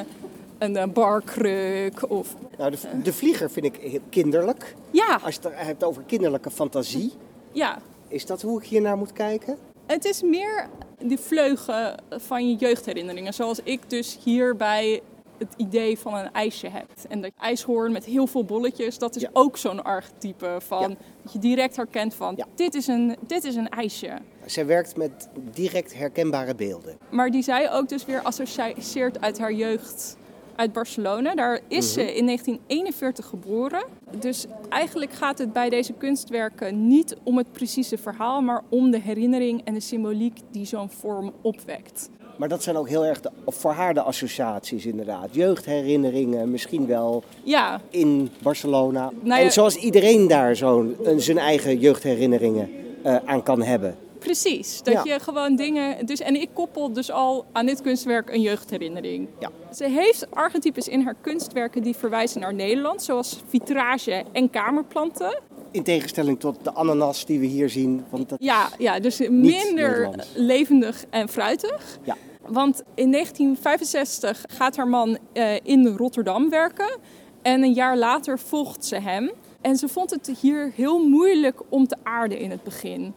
een 0.57 0.93
barkruk. 0.93 2.09
Of, 2.09 2.35
Nou, 2.57 2.71
de, 2.71 2.77
de 3.03 3.13
vlieger 3.13 3.51
vind 3.51 3.65
ik 3.65 4.01
kinderlijk. 4.09 4.75
ja, 4.91 5.19
Als 5.23 5.35
je 5.35 5.41
het 5.41 5.53
hebt 5.55 5.83
over 5.83 6.03
kinderlijke 6.05 6.51
fantasie, 6.51 7.11
ja, 7.51 7.77
is 8.07 8.25
dat 8.25 8.41
hoe 8.41 8.61
ik 8.61 8.67
hier 8.67 8.81
naar 8.81 8.97
moet 8.97 9.13
kijken? 9.13 9.57
Het 9.87 10.05
is 10.05 10.21
meer 10.21 10.69
die 11.03 11.19
vleugen 11.19 11.95
van 12.09 12.49
je 12.49 12.55
jeugdherinneringen. 12.55 13.33
Zoals 13.33 13.59
ik 13.63 13.89
dus 13.89 14.17
hier 14.23 14.55
bij 14.55 15.01
het 15.37 15.53
idee 15.57 15.99
van 15.99 16.13
een 16.13 16.31
ijsje 16.31 16.67
hebt. 16.69 17.07
En 17.09 17.21
dat 17.21 17.31
ijshoorn 17.39 17.91
met 17.91 18.05
heel 18.05 18.27
veel 18.27 18.43
bolletjes, 18.45 18.97
dat 18.97 19.15
is 19.15 19.21
Ja. 19.21 19.29
ook 19.33 19.57
zo'n 19.57 19.83
archetype 19.83 20.57
van 20.59 20.81
Ja. 20.81 20.87
dat 21.23 21.33
je 21.33 21.39
direct 21.39 21.75
herkent 21.75 22.13
van 22.13 22.33
Ja. 22.37 22.45
dit, 22.55 22.75
is 22.75 22.87
een, 22.87 23.15
dit 23.27 23.43
is 23.43 23.55
een 23.55 23.69
ijsje. 23.69 24.17
Zij 24.45 24.65
werkt 24.65 24.97
met 24.97 25.29
direct 25.53 25.93
herkenbare 25.97 26.55
beelden. 26.55 26.97
Maar 27.09 27.31
die 27.31 27.43
zij 27.43 27.71
ook 27.71 27.89
dus 27.89 28.05
weer 28.05 28.21
associeert 28.21 29.21
uit 29.21 29.39
haar 29.39 29.53
jeugd 29.53 30.17
uit 30.55 30.73
Barcelona. 30.73 31.35
Daar 31.35 31.59
is 31.67 31.93
ze 31.93 32.01
in 32.15 32.25
1941 32.25 33.25
geboren. 33.25 33.83
Dus 34.19 34.45
eigenlijk 34.69 35.11
gaat 35.13 35.37
het 35.37 35.53
bij 35.53 35.69
deze 35.69 35.93
kunstwerken 35.93 36.87
niet 36.87 37.15
om 37.23 37.37
het 37.37 37.51
precieze 37.51 37.97
verhaal, 37.97 38.41
maar 38.41 38.61
om 38.69 38.91
de 38.91 38.99
herinnering 38.99 39.61
en 39.63 39.73
de 39.73 39.79
symboliek 39.79 40.39
die 40.51 40.65
zo'n 40.65 40.89
vorm 40.89 41.31
opwekt. 41.41 42.09
Maar 42.37 42.49
dat 42.49 42.63
zijn 42.63 42.75
ook 42.77 42.87
heel 42.89 43.05
erg 43.05 43.21
de, 43.21 43.29
voor 43.45 43.71
haar 43.71 43.93
de 43.93 44.01
associaties 44.01 44.85
inderdaad. 44.85 45.27
Jeugdherinneringen, 45.31 46.51
misschien 46.51 46.85
wel 46.87 47.23
Ja, 47.43 47.81
in 47.89 48.29
Barcelona. 48.41 49.11
Nou 49.21 49.39
ja- 49.39 49.45
En 49.45 49.51
zoals 49.51 49.75
iedereen 49.75 50.27
daar 50.27 50.55
zo'n 50.55 50.95
zijn 51.17 51.37
eigen 51.37 51.77
jeugdherinneringen 51.79 52.69
eh, 53.03 53.15
aan 53.25 53.43
kan 53.43 53.61
hebben. 53.61 53.95
Precies. 54.25 54.81
Dat 54.83 54.93
Ja. 54.93 55.13
je 55.13 55.19
gewoon 55.19 55.55
dingen. 55.55 56.05
Dus, 56.05 56.19
en 56.19 56.41
ik 56.41 56.49
koppel 56.53 56.93
dus 56.93 57.11
al 57.11 57.45
aan 57.51 57.65
dit 57.65 57.81
kunstwerk 57.81 58.29
een 58.29 58.41
jeugdherinnering. 58.41 59.27
Ja. 59.39 59.49
Ze 59.73 59.89
heeft 59.89 60.31
archetypes 60.31 60.87
in 60.87 61.01
haar 61.01 61.15
kunstwerken 61.21 61.83
die 61.83 61.95
verwijzen 61.95 62.41
naar 62.41 62.53
Nederland, 62.53 63.03
zoals 63.03 63.39
vitrage 63.47 64.23
en 64.31 64.49
kamerplanten. 64.49 65.39
In 65.71 65.83
tegenstelling 65.83 66.39
tot 66.39 66.63
de 66.63 66.73
ananas 66.73 67.25
die 67.25 67.39
we 67.39 67.45
hier 67.45 67.69
zien. 67.69 68.05
Want 68.09 68.29
dat 68.29 68.37
Ja, 68.41 68.69
ja 68.77 68.99
dus 68.99 69.19
minder 69.29 70.25
levendig 70.33 71.05
en 71.09 71.29
fruitig. 71.29 71.97
Ja. 72.03 72.15
Want 72.47 72.83
in 72.95 73.11
1965 73.11 74.43
gaat 74.47 74.75
haar 74.75 74.87
man 74.87 75.17
eh, 75.33 75.53
in 75.63 75.87
Rotterdam 75.87 76.49
werken. 76.49 76.97
En 77.41 77.63
een 77.63 77.73
jaar 77.73 77.97
later 77.97 78.39
volgt 78.39 78.85
ze 78.85 78.95
hem. 78.95 79.31
En 79.61 79.75
ze 79.77 79.87
vond 79.87 80.09
het 80.09 80.31
hier 80.41 80.71
heel 80.75 81.07
moeilijk 81.07 81.61
om 81.69 81.87
te 81.87 81.95
aarden 82.03 82.39
in 82.39 82.51
het 82.51 82.63
begin. 82.63 83.13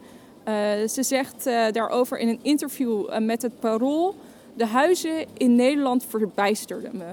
Eh, 0.49 0.87
ze 0.87 1.03
zegt 1.03 1.45
eh, 1.45 1.71
daarover 1.71 2.17
in 2.17 2.27
een 2.27 2.39
interview 2.41 3.05
eh, 3.09 3.21
met 3.21 3.41
het 3.41 3.59
Parool... 3.59 4.15
De 4.55 4.65
huizen 4.65 5.25
in 5.37 5.55
Nederland 5.55 6.05
verbijsterden 6.05 6.97
me. 6.97 7.05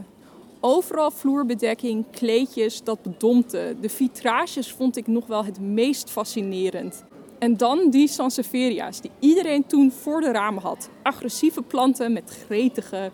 Overal 0.61 1.11
vloerbedekking, 1.11 2.05
kleedjes, 2.11 2.83
dat 2.83 3.03
bedompte. 3.03 3.77
De 3.81 3.89
vitrages 3.89 4.73
vond 4.73 4.97
ik 4.97 5.07
nog 5.07 5.27
wel 5.27 5.45
het 5.45 5.61
meest 5.61 6.11
fascinerend. 6.11 7.05
En 7.39 7.57
dan 7.57 7.91
die 7.91 8.09
Sanseveria's, 8.09 9.01
die 9.01 9.11
iedereen 9.19 9.67
toen 9.67 9.93
voor 9.93 10.21
de 10.21 10.33
ramen 10.33 10.63
had. 10.63 10.89
Agressieve 11.03 11.63
planten 11.63 12.13
met 12.13 12.45
gretige 12.47 13.11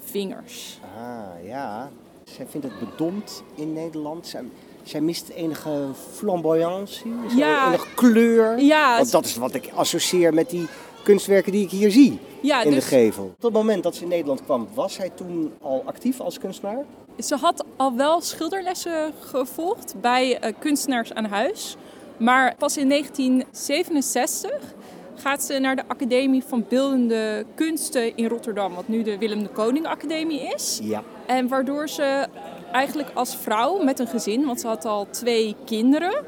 vingers. 0.00 0.78
Ah, 0.96 1.44
ja. 1.44 1.90
Zij 2.24 2.46
vindt 2.46 2.66
het 2.66 2.78
bedompt 2.78 3.42
in 3.54 3.72
Nederland. 3.72 4.34
Zij, 4.86 5.00
mist 5.00 5.28
enige 5.28 5.70
flamboyantie, 6.14 7.12
Ja. 7.36 7.68
enige 7.68 7.86
kleur. 7.94 8.58
Ja, 8.60 8.96
Want 8.96 9.10
dat 9.10 9.24
is 9.24 9.36
wat 9.36 9.54
ik 9.54 9.70
associeer 9.74 10.34
met 10.34 10.50
die 10.50 10.66
kunstwerken 11.02 11.52
die 11.52 11.64
ik 11.64 11.70
hier 11.70 11.90
zie 11.90 12.18
ja 12.40 12.62
in 12.62 12.68
de 12.68 12.74
dus 12.74 12.84
gevel. 12.84 13.24
Op 13.24 13.42
het 13.42 13.52
moment 13.52 13.82
dat 13.82 13.94
ze 13.94 14.02
in 14.02 14.08
Nederland 14.08 14.44
kwam, 14.44 14.68
was 14.74 14.94
zij 14.94 15.10
toen 15.14 15.52
al 15.60 15.82
actief 15.86 16.20
als 16.20 16.38
kunstenaar? 16.38 16.84
ze 17.18 17.36
had 17.36 17.64
al 17.76 17.96
wel 17.96 18.20
schilderlessen 18.20 19.12
gevolgd 19.20 19.94
bij 20.00 20.38
eh, 20.38 20.52
kunstenaars 20.58 21.12
aan 21.12 21.24
huis. 21.24 21.76
Maar 22.16 22.54
pas 22.58 22.76
in 22.76 22.88
1967 22.88 24.50
gaat 25.14 25.42
ze 25.44 25.58
naar 25.58 25.76
de 25.76 25.82
Academie 25.86 26.42
van 26.44 26.64
Beeldende 26.68 27.44
Kunsten 27.54 28.16
in 28.16 28.26
Rotterdam, 28.28 28.74
wat 28.74 28.88
nu 28.88 29.02
de 29.02 29.18
Willem 29.18 29.42
de 29.42 29.48
Koning 29.48 29.86
Academie 29.86 30.40
is. 30.54 30.80
Ja. 30.82 31.02
En 31.26 31.48
waardoor 31.48 31.88
ze 31.88 32.26
eigenlijk 32.72 33.10
als 33.14 33.36
vrouw 33.36 33.82
met 33.82 33.98
een 33.98 34.06
gezin, 34.06 34.46
want 34.46 34.60
ze 34.60 34.66
had 34.66 34.84
al 34.84 35.06
twee 35.10 35.56
kinderen, 35.64 36.24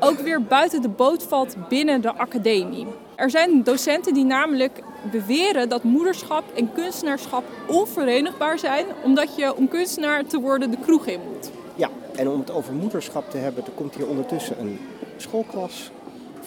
ook 0.00 0.18
weer 0.18 0.42
buiten 0.42 0.82
de 0.82 0.88
boot 0.88 1.22
valt 1.22 1.56
binnen 1.68 2.00
de 2.00 2.14
academie. 2.14 2.86
Er 3.14 3.30
zijn 3.30 3.62
docenten 3.62 4.14
die 4.14 4.24
namelijk 4.24 4.82
beweren 5.10 5.68
dat 5.68 5.82
moederschap 5.82 6.44
en 6.54 6.72
kunstenaarschap 6.72 7.44
onverenigbaar 7.66 8.58
zijn, 8.58 8.86
omdat 9.04 9.36
je 9.36 9.56
om 9.56 9.68
kunstenaar 9.68 10.26
te 10.26 10.40
worden 10.40 10.70
de 10.70 10.78
kroeg 10.84 11.06
in 11.06 11.20
moet. 11.32 11.50
Ja, 11.74 11.88
en 12.16 12.28
om 12.28 12.40
het 12.40 12.50
over 12.50 12.72
moederschap 12.72 13.30
te 13.30 13.36
hebben, 13.36 13.64
er 13.64 13.72
komt 13.74 13.94
hier 13.94 14.06
ondertussen 14.06 14.60
een 14.60 14.78
schoolklas 15.16 15.90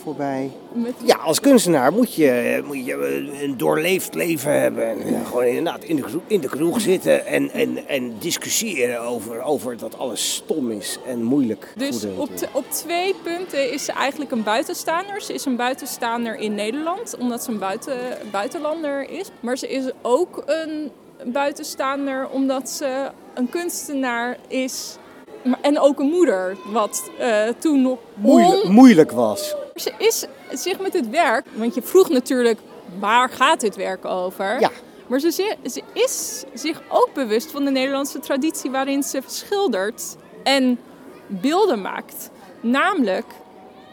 voorbij. 0.10 0.52
Ja, 1.04 1.16
als 1.16 1.40
kunstenaar 1.40 1.94
moet 1.94 2.14
je, 2.14 2.62
moet 2.66 2.86
je 2.86 2.94
een 3.44 3.58
doorleefd 3.58 4.14
leven 4.14 4.62
hebben. 4.62 5.02
En 5.02 5.26
gewoon 5.26 5.44
inderdaad 5.44 5.84
in 5.84 5.96
de, 5.96 6.02
kroeg- 6.02 6.22
in 6.28 6.40
de 6.42 6.48
kroeg 6.50 6.82
zitten 6.82 7.26
en, 7.26 7.50
en, 7.52 7.88
en 7.88 8.16
discussiëren 8.20 9.02
over, 9.02 9.42
over 9.42 9.78
dat 9.78 9.98
alles 9.98 10.34
stom 10.34 10.72
is 10.72 10.98
en 11.08 11.24
moeilijk. 11.24 11.74
Dus 11.78 12.06
op, 12.18 12.38
te- 12.38 12.48
op 12.52 12.72
twee 12.72 13.16
punten 13.24 13.72
is 13.72 13.86
ze 13.86 13.92
eigenlijk 13.92 14.32
een 14.32 14.44
buitenstaander. 14.44 15.22
Ze 15.22 15.34
is 15.34 15.46
een 15.46 15.56
buitenstaander 15.56 16.36
in 16.36 16.56
Nederland, 16.56 17.18
omdat 17.20 17.44
ze 17.44 17.52
een 17.52 17.60
buiten, 17.60 17.98
buitenlander 18.32 19.10
is. 19.10 19.30
Maar 19.40 19.58
ze 19.58 19.68
is 19.68 19.84
ook 20.02 20.44
een 20.46 20.92
buitenstaander 21.26 22.30
omdat 22.30 22.70
ze 22.70 23.10
een 23.34 23.50
kunstenaar 23.50 24.38
is. 24.48 24.98
En 25.62 25.80
ook 25.80 26.00
een 26.00 26.10
moeder, 26.10 26.58
wat 26.72 27.10
eh, 27.20 27.48
toen 27.60 27.82
nog 27.82 27.98
Moeilijk, 28.14 28.64
on- 28.64 28.72
moeilijk 28.72 29.12
was. 29.12 29.56
Ze 29.76 29.92
is 29.98 30.26
zich 30.52 30.80
met 30.80 30.94
het 30.94 31.10
werk, 31.10 31.46
want 31.54 31.76
je 31.76 31.82
vroeg 31.82 32.10
natuurlijk 32.10 32.60
waar 33.00 33.30
gaat 33.30 33.60
dit 33.60 33.76
werk 33.76 34.06
over? 34.06 34.60
Ja. 34.60 34.72
Maar 35.08 35.20
ze 35.20 35.54
is 35.94 36.44
zich 36.54 36.82
ook 36.90 37.10
bewust 37.14 37.52
van 37.52 37.66
de 37.66 37.72
Nederlandse 37.72 38.20
traditie 38.20 38.72
waarin 38.72 39.04
ze 39.04 39.22
schildert 39.26 40.16
en 40.44 40.80
beelden 41.28 41.82
maakt. 41.82 42.30
Namelijk 42.62 43.26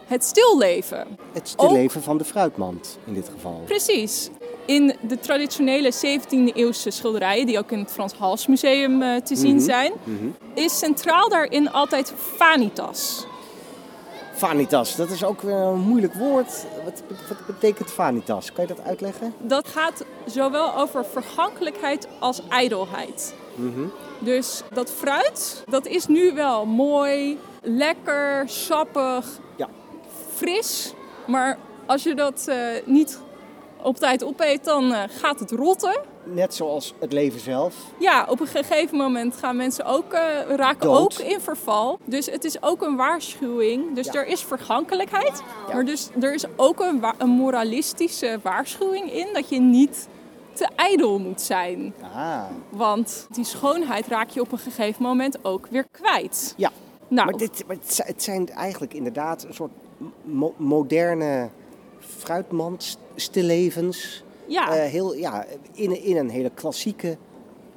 het 0.07 0.25
stilleven. 0.25 1.07
Het 1.33 1.49
stilleven 1.49 2.03
van 2.03 2.19
de 2.19 2.25
fruitmand 2.25 2.99
in 3.05 3.15
dit 3.15 3.29
geval. 3.35 3.63
Precies. 3.65 4.31
In 4.67 4.95
de 5.01 5.19
traditionele 5.19 5.93
17e 5.95 6.53
eeuwse 6.55 6.91
schilderijen, 6.91 7.47
die 7.47 7.59
ook 7.59 7.71
in 7.71 7.79
het 7.79 7.93
Frans 7.93 8.13
Hals 8.15 8.47
Museum 8.47 9.03
eh, 9.03 9.17
te 9.17 9.37
zien 9.37 9.61
zijn, 9.61 9.93
is 10.55 10.79
centraal 10.79 11.29
daarin 11.29 11.71
altijd 11.73 12.13
vanitas. 12.37 13.27
Vanitas, 14.35 14.97
dat 14.97 15.11
is 15.11 15.25
ook 15.25 15.41
weer 15.43 15.55
een 15.57 15.81
moeilijk 15.81 16.15
woord. 16.15 16.65
Wat, 16.85 17.03
wat 17.29 17.47
betekent 17.47 17.91
vanitas? 17.91 18.53
Kan 18.53 18.67
je 18.67 18.75
dat 18.75 18.85
uitleggen? 18.85 19.35
Dat 19.39 19.69
gaat 19.69 20.05
zowel 20.27 20.75
over 20.77 21.05
vergankelijkheid 21.05 22.09
als 22.19 22.41
ijdelheid. 22.49 23.35
Dus 24.19 24.63
dat 24.73 24.91
fruit, 24.91 25.65
dat 25.69 25.87
is 25.87 26.07
nu 26.07 26.33
wel 26.35 26.65
mooi, 26.67 27.39
lekker, 27.63 28.49
sappig, 28.49 29.27
Ja. 29.57 29.69
fris. 30.35 30.93
Maar 31.27 31.59
als 31.87 32.03
je 32.03 32.15
dat 32.15 32.45
eh, 32.49 32.57
niet 32.85 33.21
op 33.87 33.97
tijd 33.97 34.25
opeet, 34.25 34.65
dan 34.65 34.93
eh, 34.93 35.03
gaat 35.09 35.41
het 35.41 35.51
rotten. 35.51 36.01
Net 36.25 36.55
zoals 36.55 36.95
het 36.99 37.13
leven 37.13 37.41
zelf. 37.41 37.75
Ja, 37.99 38.27
op 38.29 38.41
een 38.41 38.47
gegeven 38.47 38.97
moment 38.99 39.37
gaan 39.37 39.57
mensen 39.57 39.85
ook, 39.85 40.13
eh, 40.13 40.21
raken 40.57 40.81
Dood. 40.89 40.99
ook 41.21 41.27
in 41.27 41.41
verval. 41.41 41.99
Dus 42.05 42.27
het 42.31 42.45
is 42.45 42.63
ook 42.63 42.83
een 42.83 42.97
waarschuwing. 42.97 43.95
Dus 43.95 44.07
Ja. 44.07 44.13
er 44.13 44.27
is 44.27 44.45
vergankelijkheid. 44.45 45.43
Ja. 45.69 45.75
Maar 45.75 45.85
dus 45.85 46.09
er 46.21 46.35
is 46.35 46.45
ook 46.57 46.81
een, 46.81 47.01
wa- 47.01 47.15
een 47.19 47.29
moralistische 47.29 48.39
waarschuwing 48.43 49.13
in 49.13 49.27
dat 49.33 49.49
je 49.49 49.61
niet 49.61 50.09
te 50.53 50.69
ijdel 50.77 51.19
moet 51.19 51.41
zijn. 51.41 51.95
Ah, 52.15 52.43
Want 52.71 53.27
die 53.31 53.45
schoonheid 53.45 54.07
raak 54.07 54.29
je 54.31 54.41
op 54.41 54.53
een 54.53 54.59
gegeven 54.59 55.03
moment 55.03 55.39
ook 55.45 55.67
weer 55.71 55.87
kwijt. 55.91 56.55
ja. 56.57 56.71
Nou, 57.09 57.31
Maar, 57.31 57.39
dit, 57.39 57.65
maar 57.67 57.77
het 57.77 57.95
zi- 57.95 58.03
het 58.07 58.23
zijn 58.23 58.49
eigenlijk 58.49 58.95
inderdaad 58.95 59.45
een 59.45 59.55
soort 59.55 59.71
mo- 60.23 60.55
moderne 60.57 61.49
fruitmandstillevens. 63.17 64.23
ja, 64.47 64.77
Eh, 64.77 64.91
heel, 64.91 65.15
ja, 65.15 65.45
in, 65.73 66.03
in 66.05 66.17
een 66.17 66.31
hele 66.31 66.51
klassieke 66.55 67.17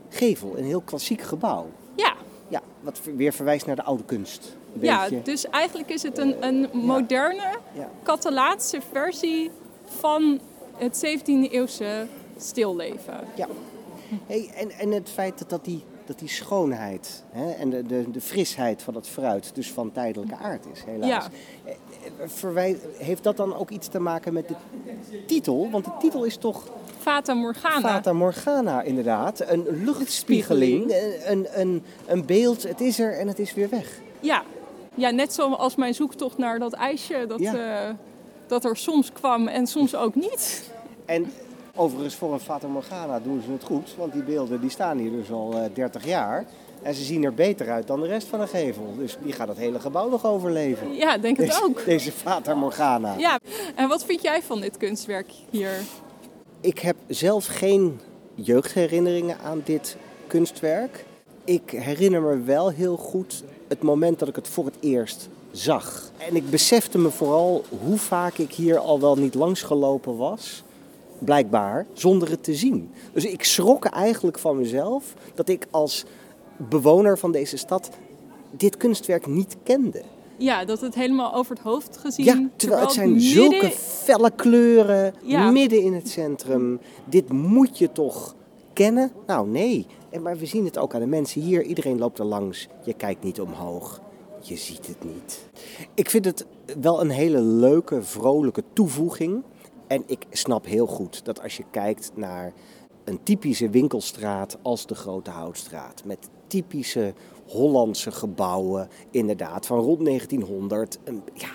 gevel, 0.09 0.57
een 0.57 0.65
heel 0.65 0.81
klassiek 0.81 1.21
gebouw. 1.21 1.65
ja, 1.95 2.13
Ja, 2.47 2.61
wat 2.81 2.99
weer 3.15 3.33
verwijst 3.33 3.65
naar 3.65 3.75
de 3.75 3.83
oude 3.83 4.03
kunst. 4.03 4.57
Ja, 4.79 5.01
beetje. 5.01 5.21
dus 5.21 5.45
eigenlijk 5.49 5.89
is 5.89 6.03
het 6.03 6.17
een, 6.17 6.45
een 6.45 6.69
moderne 6.73 7.57
Ja. 7.73 7.89
Catalaanse 8.03 8.81
versie 8.91 9.51
van 9.85 10.39
het 10.77 11.05
17e 11.05 11.51
eeuwse 11.51 12.07
stilleven. 12.37 13.19
Ja. 13.35 13.47
Hey, 14.27 14.51
en, 14.55 14.71
en 14.71 14.91
het 14.91 15.09
feit 15.09 15.39
dat, 15.39 15.49
dat, 15.49 15.65
die, 15.65 15.83
dat 16.05 16.19
die 16.19 16.27
schoonheid 16.29 17.23
hè, 17.29 17.51
en 17.51 17.69
de, 17.69 17.85
de, 17.85 18.11
de 18.11 18.21
frisheid 18.21 18.81
van 18.81 18.95
het 18.95 19.07
fruit 19.07 19.55
dus 19.55 19.71
van 19.71 19.91
tijdelijke 19.91 20.35
aard 20.35 20.65
is, 20.73 20.83
helaas. 20.85 21.25
Ja. 21.65 21.71
Eh, 22.19 22.69
eh, 22.69 22.75
heeft 22.97 23.23
dat 23.23 23.37
dan 23.37 23.55
ook 23.55 23.69
iets 23.69 23.87
te 23.87 23.99
maken 23.99 24.33
met 24.33 24.47
de 24.47 24.55
titel? 25.25 25.69
Want 25.71 25.85
de 25.85 25.91
titel 25.99 26.23
is 26.23 26.37
toch 26.37 26.63
Fata 26.99 27.33
Morgana. 27.33 27.89
Fata 27.89 28.13
Morgana 28.13 28.81
inderdaad. 28.81 29.39
Een 29.47 29.83
luchtspiegeling, 29.83 30.93
een, 31.25 31.47
een, 31.59 31.83
een, 32.07 32.25
beeld, 32.25 32.63
het 32.63 32.81
is 32.81 32.99
er 32.99 33.17
en 33.17 33.27
het 33.27 33.39
is 33.39 33.53
weer 33.53 33.69
weg. 33.69 33.99
Ja. 34.19 34.43
ja, 34.95 35.09
net 35.09 35.33
zoals 35.33 35.75
mijn 35.75 35.93
zoektocht 35.93 36.37
naar 36.37 36.59
dat 36.59 36.73
ijsje 36.73 37.25
dat, 37.27 37.39
Ja. 37.39 37.87
eh, 37.87 37.93
dat 38.47 38.65
er 38.65 38.77
soms 38.77 39.11
kwam 39.11 39.47
en 39.47 39.67
soms 39.67 39.95
ook 39.95 40.15
niet. 40.15 40.71
En 41.05 41.31
Overigens, 41.75 42.15
voor 42.15 42.33
een 42.33 42.39
Fata 42.39 42.67
Morgana 42.67 43.19
doen 43.19 43.41
ze 43.45 43.51
het 43.51 43.63
goed, 43.63 43.95
want 43.97 44.13
die 44.13 44.23
beelden 44.23 44.61
die 44.61 44.69
staan 44.69 44.97
hier 44.97 45.11
dus 45.11 45.31
al 45.31 45.53
eh, 45.53 45.69
30 45.73 46.05
jaar. 46.05 46.45
En 46.81 46.93
ze 46.93 47.03
zien 47.03 47.23
er 47.23 47.33
beter 47.33 47.69
uit 47.69 47.87
dan 47.87 48.01
de 48.01 48.07
rest 48.07 48.27
van 48.27 48.39
de 48.39 48.47
gevel. 48.47 48.93
Dus 48.97 49.17
die 49.23 49.33
gaat 49.33 49.47
het 49.47 49.57
hele 49.57 49.79
gebouw 49.79 50.09
nog 50.09 50.25
overleven. 50.25 50.93
Ja, 50.93 51.17
denk 51.17 51.37
het 51.37 51.45
Deze, 51.47 51.63
ook. 51.63 51.85
deze 51.85 52.11
Fata 52.11 52.53
Morgana. 52.55 53.17
Ja, 53.17 53.39
en 53.75 53.87
wat 53.87 54.05
vind 54.05 54.21
jij 54.21 54.41
van 54.41 54.61
dit 54.61 54.77
kunstwerk 54.77 55.31
hier? 55.49 55.71
Ik 56.61 56.79
heb 56.79 56.95
zelf 57.07 57.45
geen 57.45 57.99
jeugdherinneringen 58.35 59.37
aan 59.39 59.61
dit 59.65 59.97
kunstwerk. 60.27 61.05
Ik 61.43 61.69
herinner 61.71 62.21
me 62.21 62.41
wel 62.41 62.69
heel 62.69 62.97
goed 62.97 63.43
het 63.67 63.81
moment 63.81 64.19
dat 64.19 64.27
ik 64.27 64.35
het 64.35 64.47
voor 64.47 64.65
het 64.65 64.77
eerst 64.79 65.29
zag. 65.51 66.11
En 66.29 66.35
ik 66.35 66.49
besefte 66.49 66.97
me 66.97 67.09
vooral 67.09 67.63
hoe 67.85 67.97
vaak 67.97 68.37
ik 68.37 68.53
hier 68.53 68.77
al 68.77 68.99
wel 68.99 69.15
niet 69.15 69.33
langsgelopen 69.33 70.17
was. 70.17 70.63
Blijkbaar, 71.19 71.85
zonder 71.93 72.29
het 72.29 72.43
te 72.43 72.55
zien. 72.55 72.91
Dus 73.13 73.25
ik 73.25 73.43
schrok 73.43 73.85
eigenlijk 73.85 74.39
van 74.39 74.57
mezelf 74.57 75.13
dat 75.33 75.49
ik 75.49 75.67
als 75.71 76.05
bewoner 76.69 77.17
van 77.17 77.31
deze 77.31 77.57
stad 77.57 77.89
dit 78.51 78.77
kunstwerk 78.77 79.27
niet 79.27 79.57
kende. 79.63 80.01
Ja, 80.37 80.65
dat 80.65 80.81
het 80.81 80.95
helemaal 80.95 81.33
over 81.33 81.55
het 81.55 81.63
hoofd 81.63 81.97
gezien. 81.97 82.25
Ja, 82.25 82.49
terwijl 82.55 82.81
het 82.81 82.91
zijn 82.91 83.11
midden- 83.11 83.29
zulke 83.31 83.69
felle 83.79 84.31
kleuren 84.31 85.13
Ja. 85.23 85.51
midden 85.51 85.81
in 85.81 85.93
het 85.93 86.09
centrum. 86.09 86.79
Dit 87.05 87.31
moet 87.31 87.77
je 87.77 87.91
toch 87.91 88.35
kennen? 88.73 89.11
Nou, 89.27 89.47
nee. 89.47 89.85
En, 90.09 90.21
maar 90.21 90.37
we 90.37 90.45
zien 90.45 90.65
het 90.65 90.77
ook 90.77 90.93
aan 90.93 90.99
de 90.99 91.05
mensen 91.07 91.41
hier. 91.41 91.63
Iedereen 91.63 91.97
loopt 91.97 92.19
er 92.19 92.25
langs. 92.25 92.67
Je 92.83 92.93
kijkt 92.93 93.23
niet 93.23 93.41
omhoog. 93.41 94.01
Je 94.41 94.55
ziet 94.55 94.87
het 94.87 95.03
niet. 95.03 95.45
Ik 95.93 96.09
vind 96.09 96.25
het 96.25 96.45
wel 96.81 97.01
een 97.01 97.09
hele 97.09 97.41
leuke, 97.41 98.03
vrolijke 98.03 98.63
toevoeging. 98.73 99.43
En 99.87 100.03
ik 100.05 100.25
snap 100.29 100.65
heel 100.65 100.87
goed 100.87 101.25
dat 101.25 101.41
als 101.43 101.57
je 101.57 101.63
kijkt 101.71 102.11
naar 102.15 102.53
een 103.03 103.19
typische 103.23 103.69
winkelstraat 103.69 104.57
als 104.61 104.85
de 104.85 104.95
Grote 104.95 105.29
Houtstraat. 105.29 106.01
Met 106.05 106.29
typische 106.49 107.13
Hollandse 107.47 108.11
gebouwen, 108.11 108.89
inderdaad, 109.11 109.65
van 109.65 109.79
rond 109.79 110.05
1900. 110.05 110.99
Een, 111.03 111.21
ja, 111.33 111.49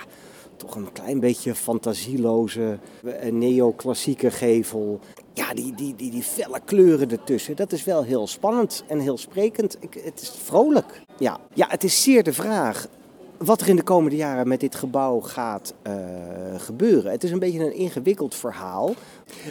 toch 0.56 0.74
een 0.74 0.92
klein 0.92 1.20
beetje 1.20 1.54
fantasieloze, 1.54 2.78
eh, 3.04 3.32
neoclassieke 3.32 4.30
gevel. 4.30 5.00
Ja, 5.32 5.54
die, 5.54 5.74
die, 5.74 5.94
die, 5.96 6.10
die 6.10 6.22
felle 6.22 6.60
kleuren 6.64 7.10
ertussen, 7.10 7.56
dat 7.56 7.72
is 7.72 7.84
wel 7.84 8.02
heel 8.02 8.26
spannend 8.26 8.84
en 8.86 8.98
heel 8.98 9.18
sprekend. 9.18 9.76
Ik, 9.80 10.00
het 10.04 10.20
is 10.20 10.30
vrolijk. 10.30 11.02
Ja. 11.18 11.38
ja, 11.54 11.66
het 11.68 11.84
is 11.84 12.02
zeer 12.02 12.22
de 12.22 12.32
vraag 12.32 12.88
wat 13.38 13.60
er 13.60 13.68
in 13.68 13.76
de 13.76 13.82
komende 13.82 14.16
jaren 14.16 14.48
met 14.48 14.60
dit 14.60 14.74
gebouw 14.74 15.20
gaat 15.20 15.74
eh, 15.82 15.94
gebeuren. 16.56 17.10
Het 17.10 17.24
is 17.24 17.30
een 17.30 17.38
beetje 17.38 17.64
een 17.64 17.74
ingewikkeld 17.74 18.34
verhaal. 18.34 18.94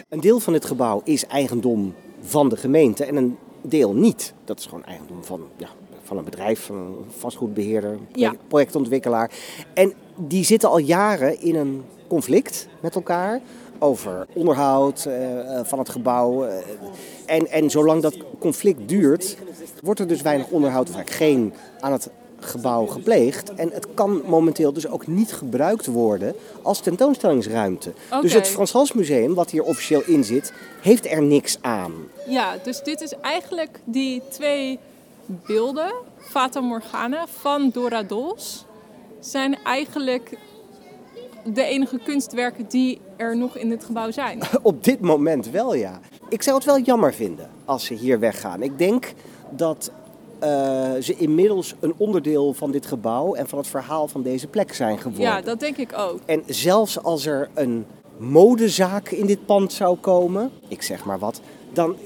Een 0.08 0.20
deel 0.20 0.40
van 0.40 0.52
dit 0.52 0.64
gebouw 0.64 1.00
is 1.04 1.26
eigendom 1.26 1.94
van 2.20 2.48
de 2.48 2.56
gemeente 2.56 3.04
en 3.04 3.16
een 3.16 3.36
deel 3.66 3.92
niet. 3.94 4.34
Dat 4.44 4.58
is 4.58 4.64
gewoon 4.66 4.84
eigendom 4.84 5.24
van, 5.24 5.40
ja, 5.56 5.68
van 6.02 6.18
een 6.18 6.24
bedrijf, 6.24 6.60
van 6.66 6.76
een 6.76 6.96
vastgoedbeheerder, 7.18 7.98
Ja. 8.12 8.34
projectontwikkelaar. 8.48 9.30
En 9.74 9.92
die 10.16 10.44
zitten 10.44 10.68
al 10.68 10.78
jaren 10.78 11.40
in 11.40 11.54
een 11.56 11.82
conflict 12.08 12.68
met 12.80 12.94
elkaar 12.94 13.40
over 13.78 14.26
onderhoud 14.32 15.04
eh, 15.04 15.58
eh, 15.58 15.64
van 15.64 15.78
het 15.78 15.88
gebouw. 15.88 16.44
eh, 16.44 16.56
en, 17.26 17.46
en 17.50 17.70
zolang 17.70 18.02
dat 18.02 18.16
conflict 18.38 18.88
duurt, 18.88 19.36
wordt 19.82 20.00
er 20.00 20.06
dus 20.08 20.22
weinig 20.22 20.48
onderhoud, 20.48 20.88
of 20.88 20.94
eigenlijk 20.94 21.24
geen, 21.24 21.52
aan 21.80 21.92
het 21.92 22.10
gebouw 22.44 22.86
gepleegd. 22.86 23.54
En 23.54 23.70
het 23.72 23.86
kan 23.94 24.22
momenteel 24.26 24.72
dus 24.72 24.88
ook 24.88 25.06
niet 25.06 25.32
gebruikt 25.32 25.86
worden 25.86 26.34
als 26.62 26.80
tentoonstellingsruimte. 26.80 27.92
Dus 28.20 28.32
het 28.32 28.48
Frans 28.48 28.72
Hals 28.72 28.92
Museum, 28.92 29.34
wat 29.34 29.50
hier 29.50 29.62
officieel 29.62 30.02
in 30.06 30.24
zit, 30.24 30.52
heeft 30.80 31.06
er 31.06 31.22
niks 31.22 31.58
aan. 31.60 31.92
Ja, 32.28 32.56
dus 32.62 32.82
dit 32.82 33.00
is 33.00 33.12
eigenlijk 33.20 33.80
die 33.84 34.22
twee 34.30 34.78
beelden, 35.26 35.94
Fata 36.18 36.60
Morgana 36.60 37.26
van 37.40 37.70
Dora 37.70 38.02
Dols, 38.02 38.64
zijn 39.20 39.58
eigenlijk 39.64 40.38
de 41.44 41.62
enige 41.64 41.98
kunstwerken 42.04 42.66
die 42.68 43.00
er 43.16 43.36
nog 43.36 43.56
in 43.56 43.68
dit 43.68 43.84
gebouw 43.84 44.10
zijn. 44.10 44.40
Op 44.62 44.84
dit 44.84 45.00
moment 45.00 45.50
wel, 45.50 45.74
ja. 45.74 46.00
Ik 46.28 46.42
zou 46.42 46.56
het 46.56 46.64
wel 46.64 46.80
jammer 46.80 47.14
vinden 47.14 47.50
als 47.64 47.84
ze 47.84 47.94
hier 47.94 48.18
weggaan. 48.18 48.62
Ik 48.62 48.78
denk 48.78 49.12
dat 49.50 49.90
eh, 50.38 50.92
ze 51.00 51.14
inmiddels 51.16 51.74
een 51.80 51.94
onderdeel 51.96 52.52
van 52.54 52.70
dit 52.70 52.86
gebouw 52.86 53.34
en 53.34 53.48
van 53.48 53.58
het 53.58 53.66
verhaal 53.68 54.08
van 54.08 54.22
deze 54.22 54.46
plek 54.46 54.74
zijn 54.74 54.98
geworden. 54.98 55.24
Ja, 55.26 55.40
dat 55.40 55.60
denk 55.60 55.76
ik 55.76 55.92
ook. 55.98 56.18
En 56.26 56.42
zelfs 56.46 57.02
als 57.02 57.26
er 57.26 57.48
een 57.54 57.86
modezaak 58.16 59.08
in 59.10 59.26
dit 59.26 59.46
pand 59.46 59.72
zou 59.72 59.96
komen, 59.96 60.50
ik 60.68 60.82
zeg 60.82 61.04
maar 61.04 61.18
wat, 61.18 61.40
dan 61.72 61.96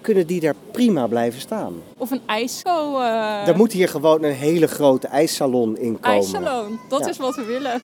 kunnen 0.00 0.26
die 0.26 0.40
daar 0.40 0.54
prima 0.70 1.06
blijven 1.06 1.40
staan. 1.40 1.74
Of 1.98 2.10
een 2.10 2.20
ijsco. 2.26 2.98
eh 3.00 3.48
Er 3.48 3.56
moet 3.56 3.72
hier 3.72 3.88
gewoon 3.88 4.22
een 4.24 4.32
hele 4.32 4.66
grote 4.66 5.06
ijssalon 5.06 5.76
in 5.78 5.92
komen. 6.00 6.00
ijssalon. 6.16 6.78
Dat 6.88 7.00
Ja. 7.00 7.08
is 7.08 7.16
wat 7.16 7.34
we 7.36 7.44
willen. 7.44 7.80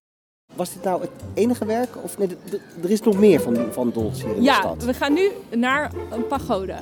Was 0.54 0.72
dit 0.72 0.82
nou 0.82 1.00
het 1.00 1.10
enige 1.34 1.64
werk? 1.64 1.88
Of 2.02 2.18
nee, 2.18 2.28
er 2.82 2.90
is 2.90 3.00
nog 3.00 3.18
meer 3.18 3.40
van, 3.40 3.56
van 3.70 3.90
Dolce 3.94 4.26
in 4.28 4.34
de 4.34 4.42
Ja, 4.42 4.54
stad? 4.54 4.84
we 4.84 4.94
gaan 4.94 5.12
nu 5.12 5.30
naar 5.50 5.92
een 6.10 6.26
pagode. 6.26 6.74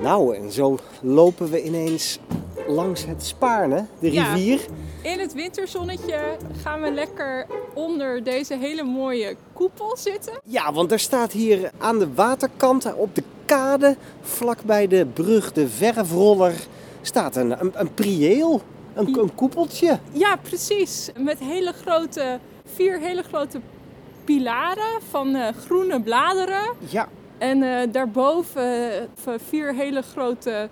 Nou, 0.00 0.36
en 0.36 0.52
zo 0.52 0.78
lopen 1.02 1.50
we 1.50 1.62
ineens 1.64 2.18
langs 2.66 3.04
het 3.06 3.24
Spaarne, 3.26 3.84
de 3.98 4.12
Ja. 4.12 4.32
rivier. 4.32 4.60
In 5.02 5.18
het 5.18 5.32
winterzonnetje 5.32 6.18
gaan 6.62 6.80
we 6.80 6.90
lekker 6.92 7.46
onder 7.74 8.24
deze 8.24 8.56
hele 8.56 8.82
mooie 8.82 9.36
koepel 9.52 9.96
zitten. 9.96 10.32
Ja, 10.44 10.72
want 10.72 10.92
er 10.92 10.98
staat 10.98 11.32
hier 11.32 11.70
aan 11.78 11.98
de 11.98 12.14
waterkant, 12.14 12.94
op 12.94 13.14
de 13.14 13.22
kade, 13.44 13.96
vlakbij 14.20 14.86
de 14.86 15.06
brug, 15.06 15.52
de 15.52 15.68
verfroller, 15.68 16.52
staat 17.02 17.36
een, 17.36 17.60
een, 17.60 17.70
een 17.74 17.94
prieel, 17.94 18.60
een, 18.94 19.18
een 19.18 19.34
koepeltje. 19.34 19.98
Ja, 20.12 20.36
precies. 20.36 21.10
Met 21.18 21.38
hele 21.38 21.72
grote, 21.72 22.38
vier 22.74 22.98
hele 23.00 23.22
grote 23.22 23.60
pilaren 24.24 25.00
van 25.10 25.34
eh, 25.34 25.48
groene 25.64 26.02
bladeren. 26.02 26.62
Ja, 26.78 27.08
En 27.40 27.62
eh, 27.62 27.92
daarboven 27.92 28.92
eh, 29.24 29.34
vier 29.48 29.74
hele 29.74 30.02
grote 30.02 30.68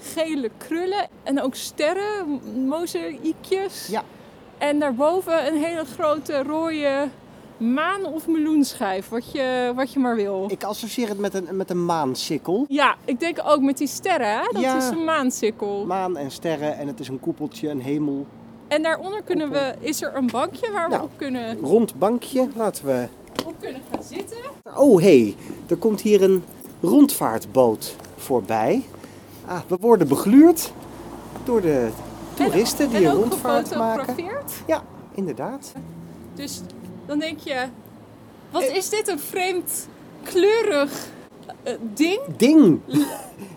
gele 0.00 0.50
krullen. 0.58 1.08
En 1.22 1.42
ook 1.42 1.54
sterren, 1.54 2.40
mozaïekjes. 2.66 3.86
Ja. 3.86 4.02
En 4.58 4.78
daarboven 4.78 5.46
een 5.46 5.62
hele 5.62 5.84
grote 5.84 6.42
rode 6.42 7.08
maan- 7.56 8.04
of 8.04 8.26
meloenschijf, 8.26 9.08
wat 9.08 9.32
je, 9.32 9.72
wat 9.74 9.92
je 9.92 9.98
maar 9.98 10.16
wil. 10.16 10.46
ik 10.50 10.64
associeer 10.64 11.08
het 11.08 11.18
met 11.18 11.34
een, 11.34 11.56
met 11.56 11.70
een 11.70 11.84
maansikkel. 11.84 12.64
Ja, 12.68 12.94
ik 13.04 13.20
denk 13.20 13.38
ook 13.44 13.60
met 13.60 13.78
die 13.78 13.86
sterren, 13.86 14.28
hè? 14.38 14.42
dat 14.52 14.62
Ja. 14.62 14.76
is 14.76 14.88
een 14.88 15.04
maansikkel. 15.04 15.84
Maan 15.86 16.16
en 16.16 16.30
sterren 16.30 16.76
en 16.78 16.86
het 16.86 17.00
is 17.00 17.08
een 17.08 17.20
koepeltje, 17.20 17.68
een 17.68 17.80
hemel. 17.82 18.26
En 18.68 18.82
daaronder 18.82 19.22
kunnen 19.22 19.50
we, 19.50 19.74
is 19.80 20.02
er 20.02 20.14
een 20.16 20.26
bankje 20.26 20.70
waar 20.72 20.88
we 20.88 20.94
Nou. 20.94 21.04
op, 21.04 21.10
kunnen, 21.16 21.58
Rond 21.58 21.94
bankje, 21.98 22.48
laten 22.56 22.86
we... 22.86 23.06
op 23.46 23.54
kunnen 23.60 23.81
gaan 23.92 24.02
zitten. 24.08 24.36
Oh, 24.76 25.00
hé, 25.00 25.20
hey, 25.22 25.34
er 25.68 25.76
komt 25.76 26.00
hier 26.00 26.22
een 26.22 26.44
rondvaartboot 26.80 27.96
voorbij. 28.16 28.82
Ah, 29.46 29.60
we 29.66 29.76
worden 29.80 30.08
begluurd 30.08 30.72
door 31.44 31.60
de 31.60 31.88
toeristen 32.34 32.88
die 32.88 32.98
en 32.98 33.04
een 33.04 33.14
rondvaart 33.14 33.76
maken. 33.76 34.16
Ja, 34.66 34.82
inderdaad. 35.14 35.72
Dus 36.34 36.60
dan 37.06 37.18
denk 37.18 37.38
je, 37.38 37.64
wat 38.50 38.62
is 38.62 38.88
dit 38.88 39.08
een 39.08 39.18
vreemd 39.18 39.88
kleurig 40.22 41.08
eh, 41.62 41.72
ding 41.94 42.20
Ding! 42.36 42.80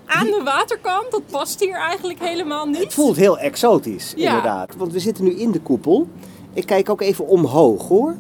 aan 0.06 0.26
de 0.26 0.42
waterkant? 0.44 1.12
Dat 1.12 1.22
past 1.32 1.60
hier 1.60 1.76
eigenlijk 1.76 2.20
helemaal 2.20 2.66
niet. 2.66 2.78
Het 2.78 2.94
voelt 2.94 3.16
heel 3.16 3.38
exotisch, 3.38 4.14
Ja. 4.16 4.28
inderdaad. 4.28 4.76
Want 4.76 4.92
we 4.92 5.00
zitten 5.00 5.24
nu 5.24 5.32
in 5.32 5.52
de 5.52 5.60
koepel. 5.60 6.08
Ik 6.54 6.66
kijk 6.66 6.90
ook 6.90 7.02
even 7.02 7.28
omhoog, 7.28 7.88
hoor. 7.88 8.16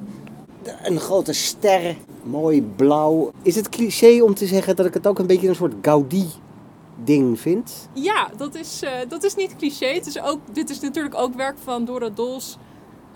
Een 0.84 1.00
grote 1.00 1.34
ster, 1.34 1.96
mooi 2.24 2.62
blauw. 2.62 3.32
Is 3.42 3.56
het 3.56 3.70
cliché 3.70 4.22
om 4.22 4.34
te 4.34 4.46
zeggen 4.46 4.76
dat 4.76 4.86
ik 4.86 4.94
het 4.94 5.08
ook 5.08 5.20
een 5.20 5.28
beetje 5.28 5.48
een 5.48 5.56
soort 5.56 5.74
Gaudí-ding 5.82 7.40
vind? 7.40 7.90
Ja, 7.94 8.30
dat 8.38 8.56
is, 8.56 8.82
eh, 8.84 8.92
dat 9.08 9.24
is 9.24 9.36
niet 9.36 9.56
cliché. 9.56 9.86
Het 9.86 10.06
is 10.06 10.22
ook, 10.22 10.40
dit 10.52 10.70
is 10.70 10.80
natuurlijk 10.80 11.16
ook 11.16 11.36
werk 11.36 11.58
van 11.64 11.86
Dora 11.86 12.10
Dols. 12.10 12.58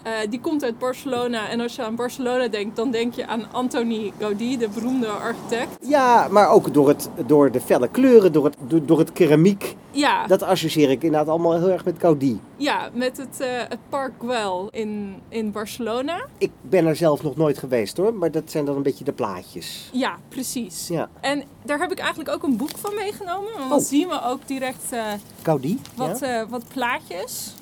Eh, 0.03 0.11
die 0.29 0.39
komt 0.41 0.63
uit 0.63 0.77
Barcelona. 0.79 1.49
En 1.49 1.59
als 1.59 1.75
je 1.75 1.83
aan 1.83 1.95
Barcelona 1.95 2.47
denkt, 2.47 2.75
dan 2.75 2.91
denk 2.91 3.13
je 3.13 3.27
aan 3.27 3.45
Antoni 3.51 4.13
Gaudí, 4.19 4.57
de 4.57 4.69
beroemde 4.73 5.07
architect. 5.07 5.77
Ja, 5.87 6.27
maar 6.31 6.49
ook 6.49 6.73
door, 6.73 6.87
het, 6.87 7.09
door 7.25 7.51
de 7.51 7.61
felle 7.61 7.87
kleuren, 7.87 8.31
door 8.31 8.45
het, 8.45 8.55
door, 8.67 8.85
door 8.85 8.99
het 8.99 9.11
keramiek. 9.13 9.75
Ja, 9.91 10.27
Dat 10.27 10.43
associeer 10.43 10.89
ik 10.89 11.03
inderdaad 11.03 11.29
allemaal 11.29 11.57
heel 11.59 11.69
erg 11.69 11.85
met 11.85 11.95
Gaudí. 11.99 12.39
ja 12.57 12.89
met 12.93 13.17
het, 13.17 13.39
eh, 13.41 13.47
het 13.69 13.79
Park 13.89 14.11
Güell 14.19 14.67
in, 14.71 15.15
in 15.29 15.51
Barcelona. 15.51 16.25
Ik 16.37 16.51
ben 16.61 16.85
er 16.85 16.95
zelf 16.95 17.23
nog 17.23 17.35
nooit 17.35 17.57
geweest 17.57 17.97
hoor, 17.97 18.13
maar 18.13 18.31
dat 18.31 18.43
zijn 18.45 18.65
dan 18.65 18.75
een 18.75 18.83
beetje 18.83 19.03
de 19.03 19.11
plaatjes. 19.13 19.89
Ja, 19.91 20.17
precies. 20.29 20.87
Ja, 20.87 21.09
En 21.21 21.43
daar 21.63 21.79
heb 21.79 21.91
ik 21.91 21.99
eigenlijk 21.99 22.29
ook 22.29 22.43
een 22.43 22.57
boek 22.57 22.77
van 22.77 22.95
meegenomen. 22.95 23.51
Want 23.57 23.69
dan 23.69 23.77
Oh. 23.79 23.83
zien 23.85 24.07
we 24.07 24.21
ook 24.23 24.39
direct 24.47 24.91
eh, 24.91 25.01
Gaudí. 25.43 25.77
wat, 25.95 26.19
ja? 26.19 26.47
wat 26.49 26.63
plaatjes. 26.73 27.53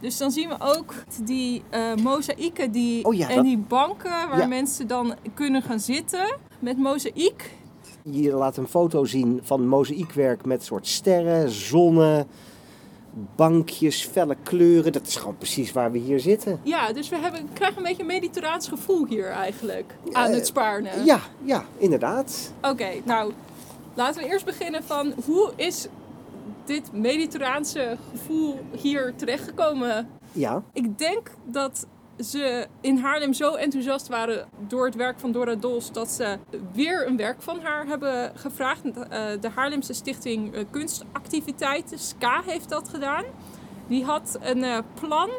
Dus 0.00 0.16
dan 0.18 0.30
zien 0.30 0.48
we 0.48 0.56
ook 0.58 0.94
die 1.22 1.62
eh 1.70 1.94
mozaïeken 1.94 2.70
die, 2.72 3.04
Oh 3.04 3.14
ja, 3.14 3.28
en 3.28 3.34
dat- 3.34 3.44
die 3.44 3.58
banken 3.58 4.10
waar 4.28 4.38
Ja. 4.38 4.46
mensen 4.46 4.86
dan 4.86 5.14
kunnen 5.34 5.62
gaan 5.62 5.80
zitten. 5.80 6.36
met 6.58 6.78
mozaïek. 6.78 7.50
Je 8.02 8.32
laat 8.32 8.56
een 8.56 8.68
foto 8.68 9.04
zien 9.04 9.40
van 9.42 9.68
mozaïekwerk 9.68 10.44
met 10.44 10.64
soort 10.64 10.86
sterren, 10.86 11.50
zonnen, 11.50 12.26
bankjes, 13.36 14.04
felle 14.12 14.36
kleuren. 14.42 14.92
Dat 14.92 15.06
is 15.06 15.16
gewoon 15.16 15.36
precies 15.36 15.72
waar 15.72 15.92
we 15.92 15.98
hier 15.98 16.20
zitten. 16.20 16.60
Ja, 16.62 16.92
dus 16.92 17.08
we 17.08 17.16
hebben, 17.16 17.48
krijgen 17.52 17.76
een 17.76 17.82
beetje 17.82 18.00
een 18.00 18.06
mediterraans 18.08 18.68
gevoel 18.68 19.06
hier 19.06 19.28
eigenlijk 19.30 19.94
aan 20.12 20.28
Eh, 20.30 20.34
het 20.34 20.46
Spaarne. 20.46 20.90
Ja, 21.04 21.20
ja, 21.44 21.64
inderdaad. 21.76 22.52
Oké, 22.62 22.88
nou 23.04 23.32
laten 23.94 24.22
we 24.22 24.28
eerst 24.28 24.44
beginnen 24.44 24.82
van 24.84 25.12
hoe 25.24 25.52
is 25.56 25.86
dit 26.68 26.92
mediterraanse 26.92 27.96
gevoel 28.10 28.58
hier 28.76 29.12
terechtgekomen? 29.16 30.08
Ja, 30.32 30.62
Ik 30.72 30.98
denk 30.98 31.30
dat 31.44 31.86
ze 32.18 32.66
in 32.80 32.96
Haarlem 32.98 33.32
zo 33.32 33.54
enthousiast 33.54 34.08
waren 34.08 34.48
door 34.66 34.84
het 34.84 34.94
werk 34.94 35.20
van 35.20 35.32
Dora 35.32 35.54
Dols 35.54 35.92
dat 35.92 36.10
ze 36.10 36.38
weer 36.72 37.06
een 37.06 37.16
werk 37.16 37.42
van 37.42 37.60
haar 37.60 37.86
hebben 37.86 38.32
gevraagd. 38.34 38.80
Eh, 38.86 38.94
De 39.40 39.48
Haarlemse 39.54 39.92
Stichting 39.92 40.54
eh, 40.54 40.64
Kunstactiviteiten, 40.70 41.98
SKA, 41.98 42.42
heeft 42.46 42.68
dat 42.68 42.88
gedaan. 42.88 43.24
Die 43.86 44.04
had 44.04 44.38
een 44.42 44.64
eh, 44.64 44.78
plan 45.00 45.30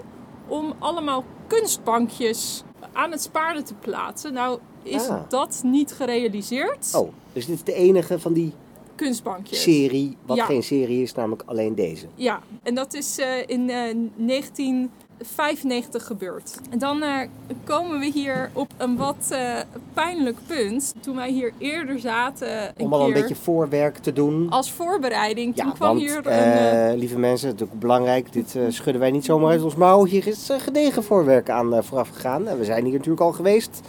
om 0.48 0.74
allemaal 0.80 1.24
kunstbankjes 1.48 2.64
aan 2.94 3.12
het 3.12 3.22
Spaarne 3.22 3.64
te 3.64 3.74
plaatsen. 3.74 4.34
Nou 4.34 4.60
is 4.84 5.08
Ah. 5.08 5.22
dat 5.30 5.62
niet 5.66 5.92
gerealiseerd. 5.92 6.92
oh, 6.96 7.10
dus 7.34 7.46
dit 7.46 7.56
is 7.56 7.64
de 7.64 7.74
enige 7.74 8.20
van 8.20 8.34
die 8.34 8.54
Kunstbankjes. 9.00 9.62
serie, 9.62 10.18
wat 10.26 10.38
Ja. 10.38 10.46
geen 10.46 10.64
serie 10.64 11.02
is, 11.02 11.14
namelijk 11.14 11.44
alleen 11.46 11.76
deze. 11.76 12.06
Ja, 12.16 12.40
en 12.64 12.76
dat 12.76 12.94
is 12.94 13.18
eh, 13.18 13.28
in 13.46 13.70
eh, 13.70 13.76
1995 14.16 16.06
gebeurd. 16.06 16.60
En 16.70 16.80
dan 16.80 17.02
eh, 17.04 17.18
komen 17.64 18.00
we 18.00 18.06
hier 18.06 18.50
op 18.54 18.72
een 18.78 18.96
wat 18.98 19.28
eh, 19.30 19.56
pijnlijk 19.94 20.38
punt. 20.48 20.94
Toen 21.00 21.16
wij 21.16 21.32
hier 21.32 21.54
eerder 21.58 22.00
zaten, 22.00 22.74
Om 22.78 22.94
al 22.94 23.06
een 23.08 23.14
beetje 23.14 23.36
voorwerk 23.36 23.98
te 23.98 24.14
doen. 24.14 24.50
als 24.50 24.72
voorbereiding, 24.72 25.56
toen 25.56 25.66
Ja, 25.68 25.72
kwam 25.74 25.88
want, 25.88 26.00
hier 26.02 26.18
een... 26.18 26.24
eh, 26.26 26.92
eh, 26.92 26.98
lieve 26.98 27.20
mensen, 27.20 27.50
het 27.50 27.62
is 27.62 27.68
ook 27.68 27.80
belangrijk, 27.80 28.34
dit 28.34 28.56
eh, 28.56 28.62
schudden 28.70 29.02
wij 29.02 29.12
niet 29.12 29.26
zomaar 29.26 29.50
uit 29.52 29.64
ons 29.64 29.76
mouw. 29.76 30.06
Hier 30.06 30.28
is 30.28 30.50
eh, 30.50 30.60
gedegen 30.60 31.04
voorwerk 31.04 31.50
aan 31.50 31.74
eh, 31.74 31.82
vooraf 31.84 32.10
gegaan. 32.10 32.48
En 32.48 32.58
we 32.58 32.66
zijn 32.66 32.84
hier 32.84 32.94
natuurlijk 32.94 33.22
al 33.22 33.32
geweest 33.32 33.82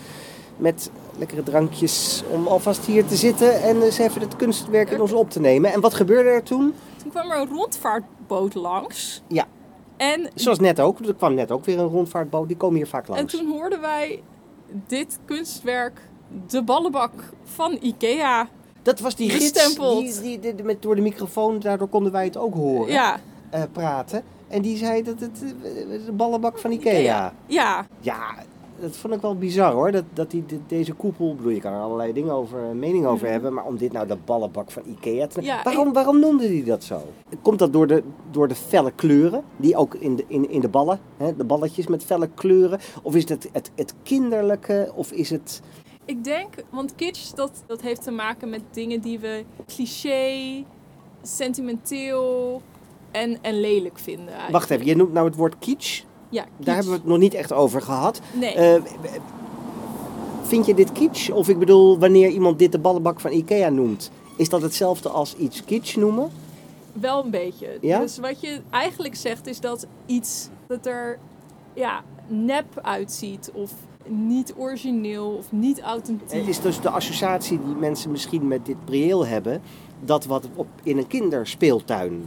met 0.56 0.90
lekkere 1.20 1.42
drankjes 1.42 2.22
om 2.30 2.46
alvast 2.46 2.84
hier 2.86 3.06
te 3.06 3.16
zitten 3.16 3.62
en 3.62 3.82
eens 3.82 3.98
even 3.98 4.20
het 4.20 4.36
kunstwerk 4.36 4.90
in 4.90 5.00
ons 5.00 5.12
op 5.12 5.30
te 5.30 5.40
nemen. 5.40 5.72
En 5.72 5.80
wat 5.80 5.94
gebeurde 5.94 6.28
er 6.28 6.42
toen? 6.42 6.74
toen 7.02 7.10
kwam 7.10 7.30
er 7.30 7.40
een 7.40 7.48
rondvaartboot 7.48 8.54
langs. 8.54 9.22
Ja. 9.26 9.46
En, 9.96 10.30
Zoals 10.34 10.58
net 10.58 10.80
ook, 10.80 10.98
er 11.00 11.14
kwam 11.14 11.34
net 11.34 11.50
ook 11.50 11.64
weer 11.64 11.78
een 11.78 11.86
rondvaartboot, 11.88 12.48
die 12.48 12.56
komen 12.56 12.76
hier 12.76 12.86
vaak 12.86 13.08
en 13.08 13.14
langs. 13.14 13.32
toen 13.36 13.50
hoorden 13.50 13.80
wij 13.80 14.22
dit 14.86 15.18
kunstwerk, 15.24 16.00
de 16.46 16.62
ballenbak 16.62 17.12
van 17.44 17.78
Ikea. 17.80 18.48
Dat 18.82 19.00
was 19.00 19.14
die 19.16 19.30
gids, 19.30 19.74
die, 19.76 20.40
die, 20.40 20.54
die- 20.54 20.64
met, 20.64 20.82
door 20.82 20.94
de 20.94 21.00
microfoon, 21.02 21.58
daardoor 21.58 21.88
konden 21.88 22.12
wij 22.12 22.24
het 22.24 22.36
ook 22.36 22.54
horen, 22.54 22.92
Ja, 22.92 23.20
eh, 23.50 23.62
praten. 23.72 24.22
En 24.48 24.62
die 24.62 24.76
zei 24.76 25.02
dat 25.02 25.20
het 25.20 25.42
eh, 25.42 26.04
de 26.06 26.12
ballenbak 26.12 26.58
van 26.58 26.70
Ikea. 26.72 27.32
ja, 27.46 27.86
Ja, 28.00 28.34
dat 28.80 28.96
vond 28.96 29.14
ik 29.14 29.20
wel 29.20 29.36
bizar 29.36 29.72
hoor. 29.72 29.90
Dat, 29.92 30.04
dat 30.12 30.30
die, 30.30 30.46
de- 30.46 30.58
deze 30.66 30.92
koepel, 30.92 31.34
bedoel, 31.34 31.52
je 31.52 31.60
kan 31.60 31.72
er 31.72 31.80
allerlei 31.80 32.12
dingen 32.12 32.32
over, 32.32 32.62
eh, 32.64 32.70
mening 32.70 33.06
over 33.06 33.22
Mhm. 33.24 33.32
hebben. 33.32 33.52
Maar 33.54 33.64
om 33.64 33.76
dit 33.76 33.92
nou 33.92 34.06
de 34.06 34.16
ballenbak 34.24 34.70
van 34.70 34.82
Ikea 34.86 35.26
te 35.26 35.42
Ja, 35.42 35.62
waarom, 35.62 35.92
waarom 35.92 36.20
noemde 36.20 36.46
hij 36.46 36.64
dat 36.64 36.84
zo? 36.84 37.00
Komt 37.42 37.58
dat 37.58 37.72
door 37.72 37.86
de, 37.86 38.02
door 38.30 38.48
de 38.48 38.54
felle 38.54 38.90
kleuren? 38.90 39.42
Die 39.56 39.76
ook 39.76 39.94
in 39.94 40.16
de, 40.16 40.24
in, 40.26 40.50
in 40.50 40.60
de 40.60 40.68
ballen, 40.68 41.00
hè, 41.16 41.36
de 41.36 41.44
balletjes 41.44 41.86
met 41.86 42.04
felle 42.04 42.28
kleuren? 42.34 42.78
Of 43.02 43.14
is 43.14 43.28
het 43.28 43.48
het, 43.52 43.70
het 43.74 43.94
kinderlijke? 44.02 44.92
Of 44.94 45.12
is 45.12 45.30
het... 45.30 45.62
Ik 46.04 46.24
denk, 46.24 46.54
want 46.70 46.94
kitsch, 46.94 47.32
dat, 47.32 47.62
dat 47.66 47.80
heeft 47.80 48.02
te 48.02 48.10
maken 48.10 48.48
met 48.50 48.62
dingen 48.70 49.00
die 49.00 49.18
we 49.18 49.44
cliché, 49.66 50.64
sentimenteel 51.22 52.62
en, 53.10 53.38
en 53.42 53.60
lelijk 53.60 53.98
vinden. 53.98 54.26
Eigenlijk. 54.26 54.52
Wacht 54.52 54.70
even, 54.70 54.86
je 54.86 54.96
noemt 54.96 55.12
nou 55.12 55.26
het 55.26 55.36
woord 55.36 55.58
kitsch. 55.58 56.02
Ja, 56.30 56.44
Daar 56.56 56.74
hebben 56.74 56.92
we 56.92 56.98
het 56.98 57.08
nog 57.08 57.18
niet 57.18 57.34
echt 57.34 57.52
over 57.52 57.82
gehad. 57.82 58.20
Nee, 58.32 58.54
Eh, 58.54 58.82
vind 60.42 60.66
je 60.66 60.74
dit 60.74 60.92
kitsch? 60.92 61.30
Of 61.30 61.48
ik 61.48 61.58
bedoel, 61.58 61.98
wanneer 61.98 62.28
iemand 62.28 62.58
dit 62.58 62.72
de 62.72 62.78
ballenbak 62.78 63.20
van 63.20 63.32
Ikea 63.32 63.68
noemt... 63.68 64.10
Is 64.36 64.48
dat 64.48 64.62
hetzelfde 64.62 65.08
als 65.08 65.36
iets 65.36 65.64
kitsch 65.64 65.96
noemen? 65.96 66.30
wel 66.92 67.24
een 67.24 67.30
beetje. 67.30 67.78
Ja? 67.80 67.98
Dus 67.98 68.18
wat 68.18 68.40
je 68.40 68.60
eigenlijk 68.70 69.14
zegt 69.14 69.46
is 69.46 69.60
dat 69.60 69.86
iets 70.06 70.48
dat 70.66 70.86
er 70.86 71.18
ja, 71.74 72.02
nep 72.26 72.80
uitziet 72.82 73.50
of 73.54 73.72
niet 74.06 74.54
origineel 74.56 75.34
of 75.38 75.52
niet 75.52 75.80
authentiek. 75.80 76.38
Het 76.38 76.48
is 76.48 76.60
dus 76.60 76.80
de 76.80 76.90
associatie 76.90 77.60
die 77.64 77.74
mensen 77.74 78.10
misschien 78.10 78.48
met 78.48 78.66
dit 78.66 78.84
prieel 78.84 79.26
hebben, 79.26 79.62
dat 80.04 80.24
wat 80.24 80.48
op, 80.54 80.66
in 80.82 80.98
een 80.98 81.06
kinderspeeltuin, 81.06 82.24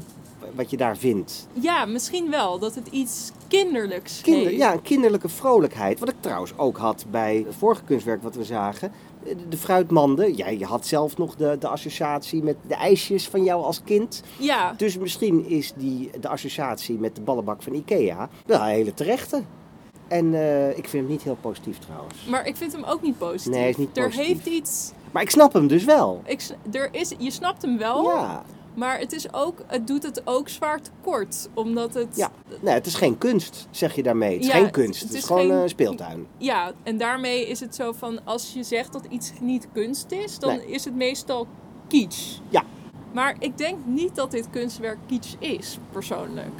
wat 0.56 0.70
je 0.70 0.78
daar 0.78 0.98
vindt. 0.98 1.48
Ja, 1.54 1.86
misschien 1.86 2.30
wel. 2.30 2.60
Dat 2.60 2.76
het 2.76 2.88
iets 2.88 3.32
kinderlijks 3.48 4.22
Kinder, 4.22 4.46
heeft. 4.46 4.58
ja, 4.58 4.74
een 4.74 4.82
kinderlijke 4.82 5.30
vrolijkheid. 5.30 6.00
Wat 6.00 6.10
ik 6.10 6.16
trouwens 6.20 6.58
ook 6.58 6.78
had 6.78 7.06
bij 7.12 7.44
het 7.46 7.56
vorige 7.56 7.84
kunstwerk 7.84 8.24
wat 8.24 8.36
we 8.36 8.44
zagen. 8.44 8.92
De, 9.24 9.36
de 9.50 9.58
fruitmanden. 9.58 10.38
Ja, 10.38 10.48
je 10.50 10.66
had 10.66 10.86
zelf 10.88 11.18
nog 11.18 11.36
de, 11.36 11.56
de 11.60 11.68
associatie 11.68 12.44
met 12.44 12.56
de 12.68 12.76
ijsjes 12.76 13.28
van 13.28 13.44
jou 13.44 13.64
als 13.64 13.82
kind. 13.84 14.24
Ja, 14.40 14.74
Dus 14.78 14.98
misschien 14.98 15.46
is 15.46 15.74
die, 15.76 16.10
de 16.20 16.28
associatie 16.28 16.98
met 17.00 17.16
de 17.16 17.22
ballenbak 17.22 17.62
van 17.64 17.74
Ikea 17.74 18.30
wel 18.46 18.60
een 18.60 18.66
hele 18.66 18.94
terechte. 18.94 19.42
En 20.08 20.34
eh, 20.34 20.70
ik 20.70 20.88
vind 20.90 20.92
hem 21.04 21.08
niet 21.08 21.22
heel 21.24 21.38
positief 21.42 21.78
trouwens. 21.80 22.26
maar 22.26 22.48
ik 22.48 22.56
vind 22.56 22.72
hem 22.72 22.84
ook 22.84 23.02
niet 23.02 23.18
positief. 23.18 23.52
Nee, 23.52 23.60
hij 23.62 23.70
is 23.70 23.78
niet 23.78 23.98
er 23.98 24.04
positief. 24.06 24.28
heeft 24.28 24.46
iets... 24.46 24.92
Maar 25.12 25.22
ik 25.22 25.30
snap 25.30 25.54
hem 25.54 25.68
dus 25.68 25.84
wel. 25.84 26.22
Ik, 26.26 26.50
er 26.72 26.90
is, 26.92 27.12
je 27.18 27.32
snapt 27.32 27.62
hem 27.62 27.78
wel, 27.78 28.04
Ja. 28.04 28.44
Maar 28.76 29.00
het, 29.00 29.12
is 29.14 29.34
ook, 29.34 29.58
het 29.68 29.88
doet 29.88 30.04
het 30.04 30.22
ook 30.26 30.50
zwaar 30.50 30.80
tekort. 30.82 31.50
Omdat 31.54 31.94
het... 31.94 32.16
Ja. 32.16 32.32
Nee, 32.62 32.74
het 32.74 32.86
is 32.86 32.96
geen 32.96 33.18
kunst, 33.18 33.68
zeg 33.72 33.96
je 33.96 34.04
daarmee. 34.04 34.34
Het 34.34 34.42
is 34.42 34.48
Ja, 34.48 34.54
geen 34.54 34.72
kunst. 34.72 35.00
het 35.00 35.10
Het, 35.10 35.12
is, 35.18 35.18
is 35.24 35.26
gewoon 35.28 35.50
een 35.50 35.70
speeltuin. 35.70 36.28
Ja, 36.38 36.72
en 36.84 36.98
daarmee 36.98 37.48
is 37.48 37.60
het 37.60 37.76
zo 37.76 37.92
van... 37.92 38.20
Als 38.26 38.54
je 38.54 38.64
zegt 38.64 38.94
dat 38.94 39.06
iets 39.10 39.32
niet 39.42 39.68
kunst 39.74 40.12
is, 40.12 40.40
dan 40.40 40.56
Nee. 40.58 40.68
is 40.68 40.86
het 40.86 40.96
meestal 40.96 41.48
kitsch. 41.88 42.38
Ja. 42.50 42.64
Maar 43.12 43.36
ik 43.40 43.58
denk 43.58 43.78
niet 43.86 44.16
dat 44.16 44.32
dit 44.32 44.50
kunstwerk 44.50 44.98
kitsch 45.08 45.34
is, 45.40 45.78
persoonlijk. 45.92 46.52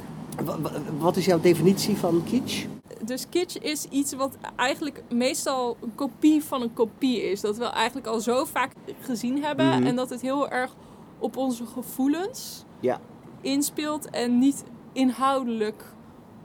Wa- 0.44 0.60
wa- 0.60 0.70
Wat 0.98 1.16
is 1.16 1.24
jouw 1.24 1.40
definitie 1.40 1.96
van 1.96 2.22
kitsch? 2.30 2.64
Dus 3.04 3.26
kitsch 3.28 3.56
is 3.56 3.86
iets 3.90 4.12
wat 4.14 4.36
eigenlijk 4.56 5.02
meestal 5.12 5.76
een 5.82 5.94
kopie 5.94 6.44
van 6.44 6.62
een 6.62 6.72
kopie 6.72 7.22
is. 7.30 7.40
Dat 7.40 7.56
we 7.56 7.64
eigenlijk 7.64 8.06
al 8.06 8.20
zo 8.20 8.44
vaak 8.44 8.72
gezien 9.00 9.42
hebben. 9.42 9.66
Mhm. 9.66 9.86
En 9.86 9.96
dat 9.96 10.10
het 10.10 10.20
heel 10.20 10.48
erg 10.50 10.74
op 11.18 11.36
onze 11.36 11.66
gevoelens 11.66 12.64
Ja. 12.80 13.00
inspeelt. 13.40 14.10
En 14.10 14.38
niet 14.38 14.64
inhoudelijk 14.92 15.84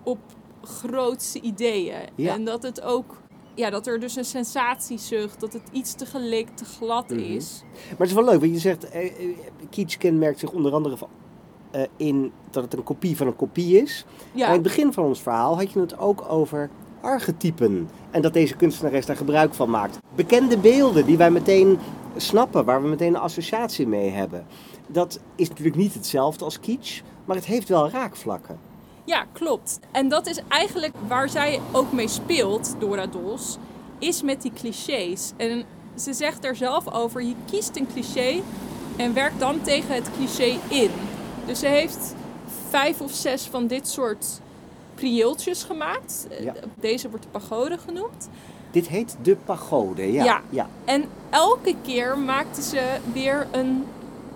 op 0.04 0.18
grootste 0.64 1.42
ideeën. 1.42 2.00
Ja. 2.16 2.34
En 2.34 2.46
dat 2.46 2.64
het 2.64 2.82
ook... 2.82 3.18
Ja, 3.56 3.70
dat 3.70 3.88
er 3.88 4.00
dus 4.00 4.16
een 4.16 4.26
sensatiezucht, 4.26 5.40
dat 5.40 5.54
het 5.54 5.62
iets 5.72 5.94
te 5.94 6.06
gelikt, 6.06 6.58
te 6.58 6.66
glad 6.66 7.10
Mhm. 7.10 7.20
is. 7.20 7.64
Maar 7.90 7.98
het 7.98 8.08
is 8.08 8.14
wel 8.14 8.24
leuk, 8.24 8.40
want 8.40 8.52
je 8.54 8.60
zegt, 8.60 8.90
eh, 8.90 9.06
eh, 9.06 9.12
kitsch 9.70 9.98
kenmerkt 9.98 10.40
zich 10.40 10.52
onder 10.52 10.74
andere 10.74 10.98
van, 10.98 11.08
eh, 11.72 11.82
in 11.98 12.32
dat 12.50 12.64
het 12.64 12.74
een 12.74 12.84
kopie 12.84 13.18
van 13.18 13.28
een 13.28 13.36
kopie 13.36 13.82
is. 13.82 14.06
Ja, 14.34 14.52
het 14.52 14.62
begin 14.62 14.94
van 14.94 15.04
ons 15.04 15.22
verhaal 15.22 15.58
had 15.58 15.72
je 15.72 15.80
het 15.80 15.98
ook 15.98 16.26
over 16.30 16.70
archetypen. 17.02 17.90
En 18.12 18.22
dat 18.22 18.34
deze 18.34 18.56
kunstenares 18.56 19.06
daar 19.06 19.16
gebruik 19.16 19.54
van 19.54 19.70
maakt. 19.70 19.98
Bekende 20.16 20.58
beelden 20.58 21.06
die 21.06 21.18
wij 21.18 21.32
meteen 21.32 21.78
snappen, 22.16 22.66
waar 22.66 22.82
we 22.82 22.88
meteen 22.88 23.14
een 23.16 23.22
associatie 23.22 23.88
mee 23.88 24.10
hebben. 24.10 24.46
Dat 24.88 25.20
is 25.36 25.50
natuurlijk 25.50 25.76
niet 25.76 25.94
hetzelfde 25.94 26.46
als 26.46 26.60
kitsch, 26.60 27.02
maar 27.26 27.36
het 27.36 27.46
heeft 27.46 27.70
wel 27.70 27.90
raakvlakken. 27.90 28.60
ja, 29.04 29.26
klopt. 29.32 29.80
En 29.92 30.10
dat 30.10 30.28
is 30.28 30.40
eigenlijk 30.48 30.94
waar 31.08 31.30
zij 31.30 31.60
ook 31.72 31.92
mee 31.92 32.08
speelt, 32.08 32.76
Dora 32.80 33.08
Dols, 33.08 33.58
is 34.00 34.22
met 34.22 34.42
die 34.42 34.52
clichés. 34.56 35.32
En 35.38 35.64
ze 35.96 36.14
zegt 36.14 36.46
er 36.46 36.56
zelf 36.56 36.94
over, 36.94 37.24
je 37.24 37.36
kiest 37.52 37.76
een 37.78 37.88
cliché 37.94 38.42
en 38.98 39.14
werkt 39.14 39.40
dan 39.40 39.62
tegen 39.62 39.96
het 39.96 40.10
cliché 40.18 40.58
in. 40.70 40.92
Dus 41.46 41.60
ze 41.60 41.68
heeft 41.68 42.16
vijf 42.70 43.02
of 43.02 43.12
zes 43.12 43.44
van 43.44 43.68
dit 43.68 43.88
soort 43.88 44.42
prieeltjes 44.96 45.64
gemaakt. 45.64 46.28
Ja. 46.42 46.54
Deze 46.80 47.10
wordt 47.10 47.24
de 47.24 47.32
pagode 47.32 47.78
genoemd. 47.78 48.30
Dit 48.72 48.88
heet 48.88 49.18
de 49.22 49.36
pagode, 49.46 50.12
ja. 50.12 50.24
Ja. 50.24 50.42
ja. 50.50 50.70
En 50.86 51.04
elke 51.30 51.76
keer 51.84 52.18
maakte 52.18 52.62
ze 52.62 52.98
weer 53.14 53.48
een, 53.52 53.84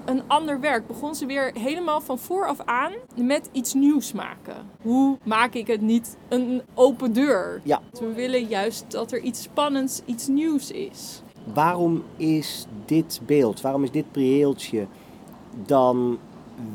een 0.06 0.22
ander 0.28 0.60
werk. 0.60 0.88
Begon 0.88 1.16
ze 1.16 1.26
weer 1.26 1.52
helemaal 1.60 2.02
van 2.02 2.20
vooraf 2.20 2.60
aan 2.66 2.92
met 3.16 3.50
iets 3.52 3.74
nieuws 3.74 4.12
maken. 4.12 4.56
Hoe 4.82 5.18
maak 5.24 5.54
ik 5.54 5.68
het 5.68 5.82
niet 5.82 6.18
een 6.30 6.62
open 6.74 7.14
deur? 7.14 7.62
Ja. 7.64 7.82
We 7.92 8.14
willen 8.14 8.46
juist 8.46 8.86
dat 8.88 9.12
er 9.12 9.20
iets 9.20 9.42
spannends, 9.42 10.02
iets 10.06 10.28
nieuws 10.28 10.72
is. 10.72 11.22
Waarom 11.54 12.04
is 12.18 12.66
dit 12.86 13.22
beeld, 13.26 13.62
waarom 13.62 13.84
is 13.84 13.92
dit 13.92 14.12
prieeltje 14.12 14.88
dan 15.66 16.18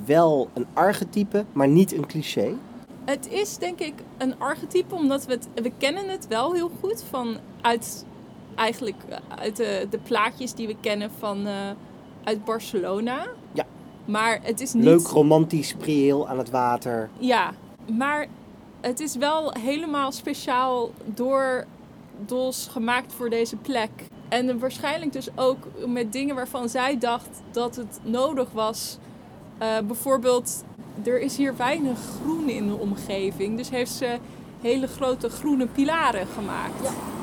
wel 0.04 0.48
een 0.54 0.66
archetype, 0.72 1.44
maar 1.52 1.68
niet 1.68 1.92
een 1.92 2.06
cliché? 2.06 2.54
Het 3.04 3.28
is 3.28 3.58
denk 3.58 3.78
ik 3.78 3.94
een 4.18 4.38
archetype, 4.38 4.94
omdat 4.94 5.26
we 5.26 5.32
het, 5.32 5.48
we 5.54 5.72
kennen 5.78 6.08
het 6.08 6.26
wel 6.26 6.52
heel 6.52 6.70
goed 6.80 7.02
van 7.02 7.36
uit 7.60 8.06
eigenlijk 8.54 8.96
uit 9.38 9.56
de, 9.56 9.86
de 9.90 9.98
plaatjes 9.98 10.54
die 10.54 10.66
we 10.66 10.76
kennen 10.80 11.10
van, 11.18 11.46
eh, 11.46 11.52
uit 12.24 12.44
Barcelona. 12.44 13.26
Ja. 13.52 13.66
Maar 14.04 14.38
het 14.42 14.60
is 14.60 14.72
niet... 14.72 14.84
Leuk 14.84 15.06
romantisch 15.06 15.74
prieel 15.74 16.28
aan 16.28 16.38
het 16.38 16.50
water. 16.50 17.10
Ja, 17.18 17.52
maar 17.96 18.26
het 18.80 19.00
is 19.00 19.16
wel 19.16 19.52
helemaal 19.60 20.12
speciaal 20.12 20.90
door 21.04 21.64
DOS 22.26 22.68
gemaakt 22.70 23.12
voor 23.12 23.30
deze 23.30 23.56
plek. 23.56 23.90
En 24.28 24.58
waarschijnlijk 24.58 25.12
dus 25.12 25.28
ook 25.34 25.58
met 25.86 26.12
dingen 26.12 26.34
waarvan 26.34 26.68
zij 26.68 26.98
dacht 26.98 27.42
dat 27.50 27.76
het 27.76 28.00
nodig 28.02 28.50
was. 28.52 28.98
Eh, 29.58 29.68
bijvoorbeeld, 29.86 30.64
er 31.04 31.20
is 31.20 31.36
hier 31.36 31.56
weinig 31.56 31.98
groen 32.20 32.48
in 32.48 32.66
de 32.66 32.76
omgeving. 32.76 33.56
Dus 33.56 33.70
heeft 33.70 33.90
ze 33.90 34.18
hele 34.60 34.86
grote 34.86 35.28
groene 35.28 35.66
pilaren 35.66 36.26
gemaakt. 36.26 36.82
Ja. 36.82 37.17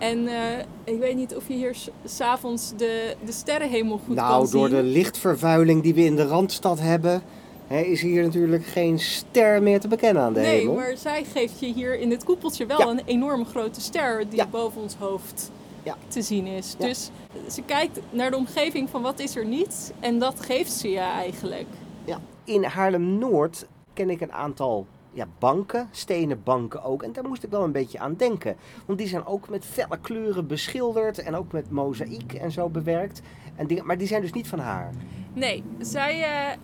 En 0.00 0.26
eh, 0.28 0.58
ik 0.84 0.98
weet 0.98 1.16
niet 1.16 1.36
of 1.36 1.48
je 1.48 1.54
hier 1.54 1.74
s- 1.74 1.88
s'avonds 2.04 2.72
de, 2.76 3.14
de 3.24 3.32
sterrenhemel 3.32 3.96
goed 4.06 4.16
kan 4.16 4.24
nou, 4.24 4.46
zien. 4.46 4.60
door 4.60 4.68
de 4.68 4.82
lichtvervuiling 4.82 5.82
die 5.82 5.94
we 5.94 6.04
in 6.04 6.16
de 6.16 6.26
Randstad 6.26 6.80
hebben, 6.80 7.22
hè, 7.66 7.80
is 7.80 8.00
hier 8.02 8.22
natuurlijk 8.22 8.64
geen 8.66 8.98
ster 8.98 9.62
meer 9.62 9.80
te 9.80 9.88
bekennen 9.88 10.22
aan 10.22 10.32
de 10.32 10.40
nee, 10.40 10.58
hemel. 10.58 10.74
maar 10.74 10.96
zij 10.96 11.24
geeft 11.32 11.60
je 11.60 11.66
hier 11.72 11.98
in 11.98 12.08
dit 12.08 12.24
koepeltje 12.24 12.66
wel 12.66 12.78
Ja. 12.78 12.86
een 12.86 13.02
enorme 13.04 13.44
grote 13.44 13.80
ster 13.80 14.24
die 14.28 14.36
Ja. 14.38 14.46
boven 14.46 14.82
ons 14.82 14.94
hoofd 14.94 15.50
Ja. 15.82 15.96
te 16.08 16.22
zien 16.22 16.46
is. 16.46 16.74
Dus 16.78 17.10
ze 17.50 17.62
kijkt 17.62 18.00
naar 18.10 18.30
de 18.30 18.36
omgeving 18.36 18.90
van 18.90 19.02
wat 19.02 19.18
is 19.20 19.36
er 19.36 19.44
niet 19.44 19.92
en 20.00 20.18
dat 20.18 20.40
geeft 20.40 20.72
ze 20.72 20.90
je 20.90 20.98
eigenlijk. 20.98 21.66
Ja. 22.04 22.18
In 22.44 22.64
Haarlem-Noord 22.64 23.66
ken 23.94 24.10
ik 24.10 24.20
een 24.20 24.32
aantal 24.32 24.86
ja, 25.12 25.26
banken, 25.38 25.88
stenen 25.90 26.42
banken 26.42 26.82
ook. 26.82 27.02
En 27.02 27.12
daar 27.12 27.28
moest 27.28 27.42
ik 27.42 27.50
wel 27.50 27.64
een 27.64 27.72
beetje 27.72 27.98
aan 27.98 28.14
denken. 28.14 28.56
Want 28.86 28.98
die 28.98 29.08
zijn 29.08 29.26
ook 29.26 29.48
met 29.48 29.64
felle 29.64 29.98
kleuren 30.00 30.46
beschilderd 30.46 31.18
en 31.18 31.34
ook 31.34 31.52
met 31.52 31.70
mozaïek 31.70 32.32
en 32.32 32.50
zo 32.50 32.68
bewerkt. 32.68 33.22
En 33.56 33.66
die, 33.66 33.82
maar 33.82 33.98
die 33.98 34.06
zijn 34.06 34.22
dus 34.22 34.32
niet 34.32 34.48
van 34.48 34.58
haar. 34.58 34.90
Nee, 35.32 35.62
zij 35.78 36.22
eh, 36.22 36.58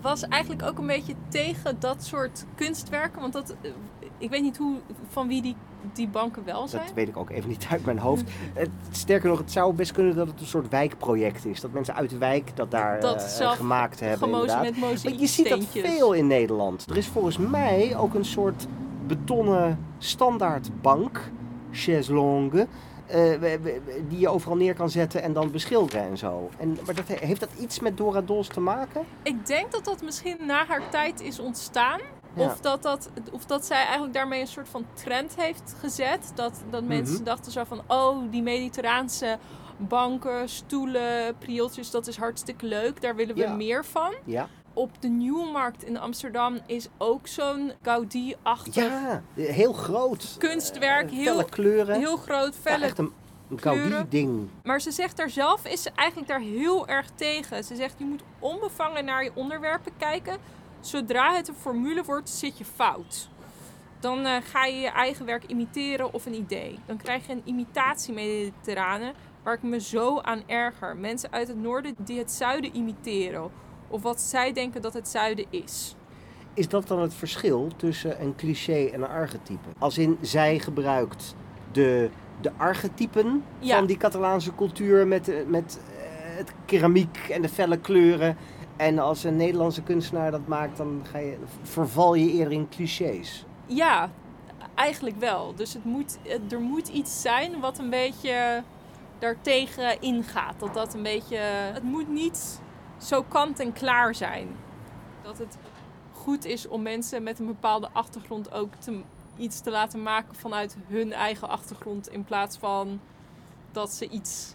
was 0.00 0.28
eigenlijk 0.28 0.62
ook 0.62 0.78
een 0.78 0.86
beetje 0.86 1.14
tegen 1.28 1.80
dat 1.80 2.04
soort 2.04 2.44
kunstwerken. 2.54 3.20
Want 3.20 3.32
dat, 3.32 3.54
eh, 3.62 3.70
ik 4.18 4.30
weet 4.30 4.42
niet 4.42 4.56
hoe, 4.56 4.76
van 5.08 5.28
wie 5.28 5.42
die, 5.42 5.56
die 5.92 6.08
banken 6.08 6.44
wel 6.44 6.68
zijn. 6.68 6.82
Dat 6.84 6.94
weet 6.94 7.08
ik 7.08 7.16
ook 7.16 7.30
even 7.30 7.48
niet 7.48 7.66
uit 7.70 7.84
mijn 7.84 7.98
hoofd. 7.98 8.24
Eh, 8.54 8.66
sterker 8.90 9.28
nog, 9.28 9.38
het 9.38 9.52
zou 9.52 9.72
best 9.72 9.92
kunnen 9.92 10.16
dat 10.16 10.26
het 10.28 10.40
een 10.40 10.46
soort 10.46 10.68
wijkproject 10.68 11.44
is. 11.44 11.60
Dat 11.60 11.72
mensen 11.72 11.94
uit 11.94 12.10
de 12.10 12.18
wijk 12.18 12.50
dat 12.56 12.70
daar 12.70 13.00
Dat 13.00 13.22
eh, 13.22 13.28
zelf 13.28 13.56
gemaakt 13.56 14.00
hebben. 14.00 14.28
Inderdaad. 14.28 14.62
met 14.62 14.78
Maar 14.78 15.12
je 15.12 15.26
ziet 15.26 15.48
dat 15.48 15.64
veel 15.70 16.12
in 16.12 16.26
Nederland. 16.26 16.86
Er 16.90 16.96
is 16.96 17.06
volgens 17.06 17.38
mij 17.38 17.96
ook 17.96 18.14
een 18.14 18.24
soort 18.24 18.66
betonnen 19.06 19.78
standaardbank, 19.98 21.30
chaiselongue, 21.70 22.66
eh, 23.06 23.16
we- 23.16 23.58
we- 23.62 23.80
die 24.08 24.18
je 24.18 24.28
overal 24.28 24.56
neer 24.56 24.74
kan 24.74 24.90
zetten 24.90 25.22
en 25.22 25.32
dan 25.32 25.50
beschilderen 25.50 26.02
en 26.02 26.18
zo. 26.18 26.48
En, 26.58 26.78
maar 26.86 26.94
dat, 26.94 27.08
he- 27.08 27.26
heeft 27.26 27.40
dat 27.40 27.48
iets 27.60 27.80
met 27.80 27.96
Dora 27.96 28.20
Dols 28.20 28.46
te 28.48 28.60
maken? 28.60 29.02
Ik 29.22 29.46
denk 29.46 29.72
dat 29.72 29.84
dat 29.84 30.02
misschien 30.02 30.36
na 30.46 30.64
haar 30.66 30.88
tijd 30.90 31.20
is 31.20 31.38
ontstaan. 31.38 32.00
Ja. 32.34 32.44
Of, 32.44 32.60
dat 32.60 32.82
dat, 32.82 33.10
of 33.32 33.44
dat 33.44 33.64
zij 33.66 33.82
eigenlijk 33.84 34.14
daarmee 34.14 34.40
een 34.40 34.46
soort 34.46 34.68
van 34.68 34.86
trend 34.94 35.36
heeft 35.36 35.74
gezet. 35.80 36.32
Dat, 36.34 36.62
dat 36.70 36.82
mensen 36.84 37.14
Mhm. 37.14 37.24
dachten 37.24 37.52
zo 37.52 37.64
van, 37.64 37.82
oh, 37.86 38.30
die 38.30 38.42
mediterraanse 38.42 39.38
banken, 39.76 40.48
stoelen, 40.48 41.36
prieeltjes, 41.38 41.90
dat 41.90 42.06
is 42.06 42.16
hartstikke 42.16 42.66
leuk. 42.66 43.00
Daar 43.00 43.16
willen 43.16 43.34
we 43.34 43.40
Ja. 43.40 43.52
meer 43.54 43.84
van. 43.84 44.14
Ja. 44.24 44.48
Op 44.72 44.90
de 45.02 45.08
Nieuwmarkt 45.08 45.84
in 45.84 45.98
Amsterdam 45.98 46.58
is 46.66 46.88
ook 46.98 47.26
zo'n 47.26 47.72
Gaudí-achtig 47.82 48.74
Ja, 48.74 49.22
heel 49.34 49.72
groot. 49.72 50.34
kunstwerk. 50.38 51.10
Eh, 51.10 51.16
Heel, 51.16 51.44
kleuren. 51.44 51.98
heel 51.98 52.16
groot, 52.16 52.54
felle 52.60 52.84
echt 52.84 52.98
een, 52.98 53.12
een 53.50 53.56
kleuren. 53.56 53.90
Gaudí-ding. 53.90 54.48
Maar 54.62 54.80
ze 54.80 54.90
zegt 54.90 55.16
daar 55.16 55.30
zelf, 55.30 55.64
is 55.66 55.82
ze 55.82 55.90
eigenlijk 55.94 56.28
daar 56.28 56.40
heel 56.40 56.88
erg 56.88 57.06
tegen. 57.14 57.64
Ze 57.64 57.74
zegt, 57.76 57.94
je 57.98 58.04
moet 58.04 58.22
onbevangen 58.38 59.04
naar 59.04 59.24
je 59.24 59.30
onderwerpen 59.34 59.92
kijken. 59.96 60.36
Zodra 60.80 61.34
het 61.34 61.48
een 61.48 61.54
formule 61.54 62.02
wordt, 62.02 62.30
zit 62.30 62.58
je 62.58 62.64
fout. 62.64 63.28
Dan 64.00 64.24
eh, 64.26 64.36
ga 64.50 64.64
je 64.64 64.76
je 64.80 64.88
eigen 64.90 65.26
werk 65.26 65.44
imiteren 65.44 66.12
of 66.12 66.26
een 66.26 66.34
idee. 66.34 66.78
Dan 66.86 66.96
krijg 66.96 67.26
je 67.26 67.32
een 67.32 67.42
imitatie 67.44 68.14
mediterrane 68.14 69.12
waar 69.42 69.54
ik 69.54 69.62
me 69.62 69.80
zo 69.80 70.18
aan 70.20 70.42
erger. 70.46 70.96
Mensen 70.96 71.32
uit 71.32 71.48
het 71.48 71.56
noorden 71.56 71.94
die 71.98 72.18
het 72.18 72.30
zuiden 72.30 72.76
imiteren. 72.76 73.50
Of 73.88 74.02
wat 74.02 74.20
zij 74.20 74.52
denken 74.52 74.82
dat 74.82 74.92
het 74.94 75.08
zuiden 75.08 75.44
is. 75.50 75.94
Is 76.54 76.68
dat 76.68 76.88
dan 76.88 77.00
het 77.00 77.14
verschil 77.14 77.68
tussen 77.76 78.22
een 78.22 78.34
cliché 78.36 78.84
en 78.92 79.02
een 79.02 79.08
archetype? 79.08 79.68
Als 79.78 79.98
in 79.98 80.18
zij 80.20 80.58
gebruikt 80.58 81.34
de, 81.72 82.10
de 82.40 82.50
archetypen 82.56 83.44
Ja. 83.58 83.76
van 83.76 83.86
die 83.86 83.96
Catalaanse 83.96 84.54
cultuur 84.54 85.06
met, 85.06 85.28
eh, 85.28 85.36
met 85.46 85.80
eh, 85.96 86.02
het 86.36 86.52
keramiek 86.64 87.18
en 87.30 87.42
de 87.42 87.48
felle 87.48 87.78
kleuren. 87.78 88.36
En 88.80 88.98
als 88.98 89.24
een 89.24 89.36
Nederlandse 89.36 89.82
kunstenaar 89.82 90.30
dat 90.30 90.46
maakt, 90.46 90.76
dan 90.76 91.02
ga 91.10 91.18
je, 91.18 91.38
verval 91.62 92.14
je 92.14 92.32
eerder 92.32 92.52
in 92.52 92.68
clichés. 92.68 93.44
Ja, 93.66 94.10
eigenlijk 94.74 95.16
wel. 95.18 95.54
Dus 95.54 95.74
het 95.74 95.84
moet, 95.84 96.18
er 96.50 96.60
moet 96.60 96.88
iets 96.88 97.20
zijn 97.22 97.60
wat 97.60 97.78
een 97.78 97.90
beetje 97.90 98.62
daartegen 99.18 100.00
ingaat. 100.00 100.54
Dat 100.58 100.74
dat 100.74 100.94
een 100.94 101.02
beetje. 101.02 101.36
Het 101.72 101.82
moet 101.82 102.08
niet 102.08 102.60
zo 102.98 103.22
kant 103.22 103.60
en 103.60 103.72
klaar 103.72 104.14
zijn. 104.14 104.48
Dat 105.22 105.38
het 105.38 105.58
goed 106.12 106.44
is 106.44 106.68
om 106.68 106.82
mensen 106.82 107.22
met 107.22 107.38
een 107.38 107.46
bepaalde 107.46 107.88
achtergrond 107.92 108.52
ook 108.52 108.72
iets 109.36 109.60
te 109.60 109.70
laten 109.70 110.02
maken 110.02 110.34
vanuit 110.34 110.76
hun 110.86 111.12
eigen 111.12 111.48
achtergrond. 111.48 112.08
In 112.08 112.24
plaats 112.24 112.56
van 112.56 113.00
dat 113.72 113.92
ze 113.92 114.08
iets 114.08 114.54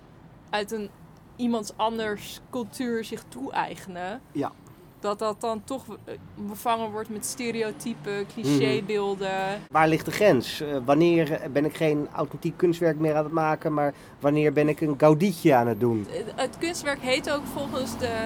uit 0.50 0.72
een 0.72 0.90
iemands 1.36 1.72
anders 1.76 2.40
cultuur 2.52 3.04
zich 3.04 3.24
toe-eigenen. 3.28 4.22
Ja. 4.32 4.52
Dat 5.00 5.20
dat 5.20 5.42
dan 5.42 5.64
toch 5.64 5.84
eh, 6.06 6.14
bevangen 6.36 6.92
wordt 6.92 7.10
met 7.10 7.26
stereotypen, 7.26 8.26
clichébeelden. 8.34 9.62
Waar 9.72 9.88
ligt 9.88 10.06
de 10.06 10.12
grens? 10.12 10.62
Eh, 10.62 10.78
wanneer 10.86 11.42
ben 11.54 11.66
ik 11.66 11.76
geen 11.76 12.08
authentiek 12.16 12.58
kunstwerk 12.58 13.00
meer 13.00 13.16
aan 13.16 13.24
het 13.24 13.34
maken, 13.34 13.74
maar 13.74 13.94
wanneer 14.20 14.54
ben 14.54 14.70
ik 14.70 14.82
een 14.82 14.96
Gaudietje 14.98 15.56
aan 15.56 15.68
het 15.68 15.80
doen? 15.80 16.08
Het- 16.10 16.32
Het 16.36 16.58
kunstwerk 16.58 17.02
heet 17.02 17.32
ook 17.32 17.46
volgens 17.54 17.98
de, 17.98 18.18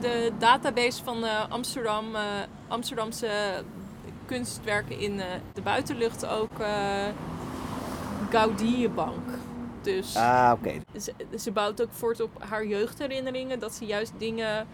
de 0.00 0.32
database 0.38 1.04
van 1.04 1.24
eh, 1.24 1.50
Amsterdam, 1.50 2.04
Amsterdamse 2.68 3.28
kunstwerken 4.26 4.98
in 4.98 5.16
de 5.52 5.60
buitenlucht 5.62 6.26
ook 6.26 6.58
eh 6.58 7.06
Gaudí-bank. 8.30 9.20
Dus 9.84 10.16
Ah, 10.16 10.52
oké. 10.58 10.72
ze, 11.00 11.12
ze 11.38 11.50
bouwt 11.50 11.82
ook 11.82 11.92
voort 11.92 12.20
op 12.20 12.30
haar 12.48 12.66
jeugdherinneringen. 12.66 13.58
Dat 13.58 13.74
ze 13.74 13.84
juist 13.86 14.12
dingen 14.18 14.66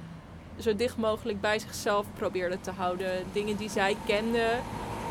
zo 0.58 0.76
dicht 0.76 0.96
mogelijk 0.96 1.40
bij 1.40 1.58
zichzelf 1.58 2.06
probeerde 2.18 2.60
te 2.60 2.70
houden. 2.70 3.24
Dingen 3.32 3.56
die 3.56 3.70
zij 3.70 3.96
kende, 4.06 4.48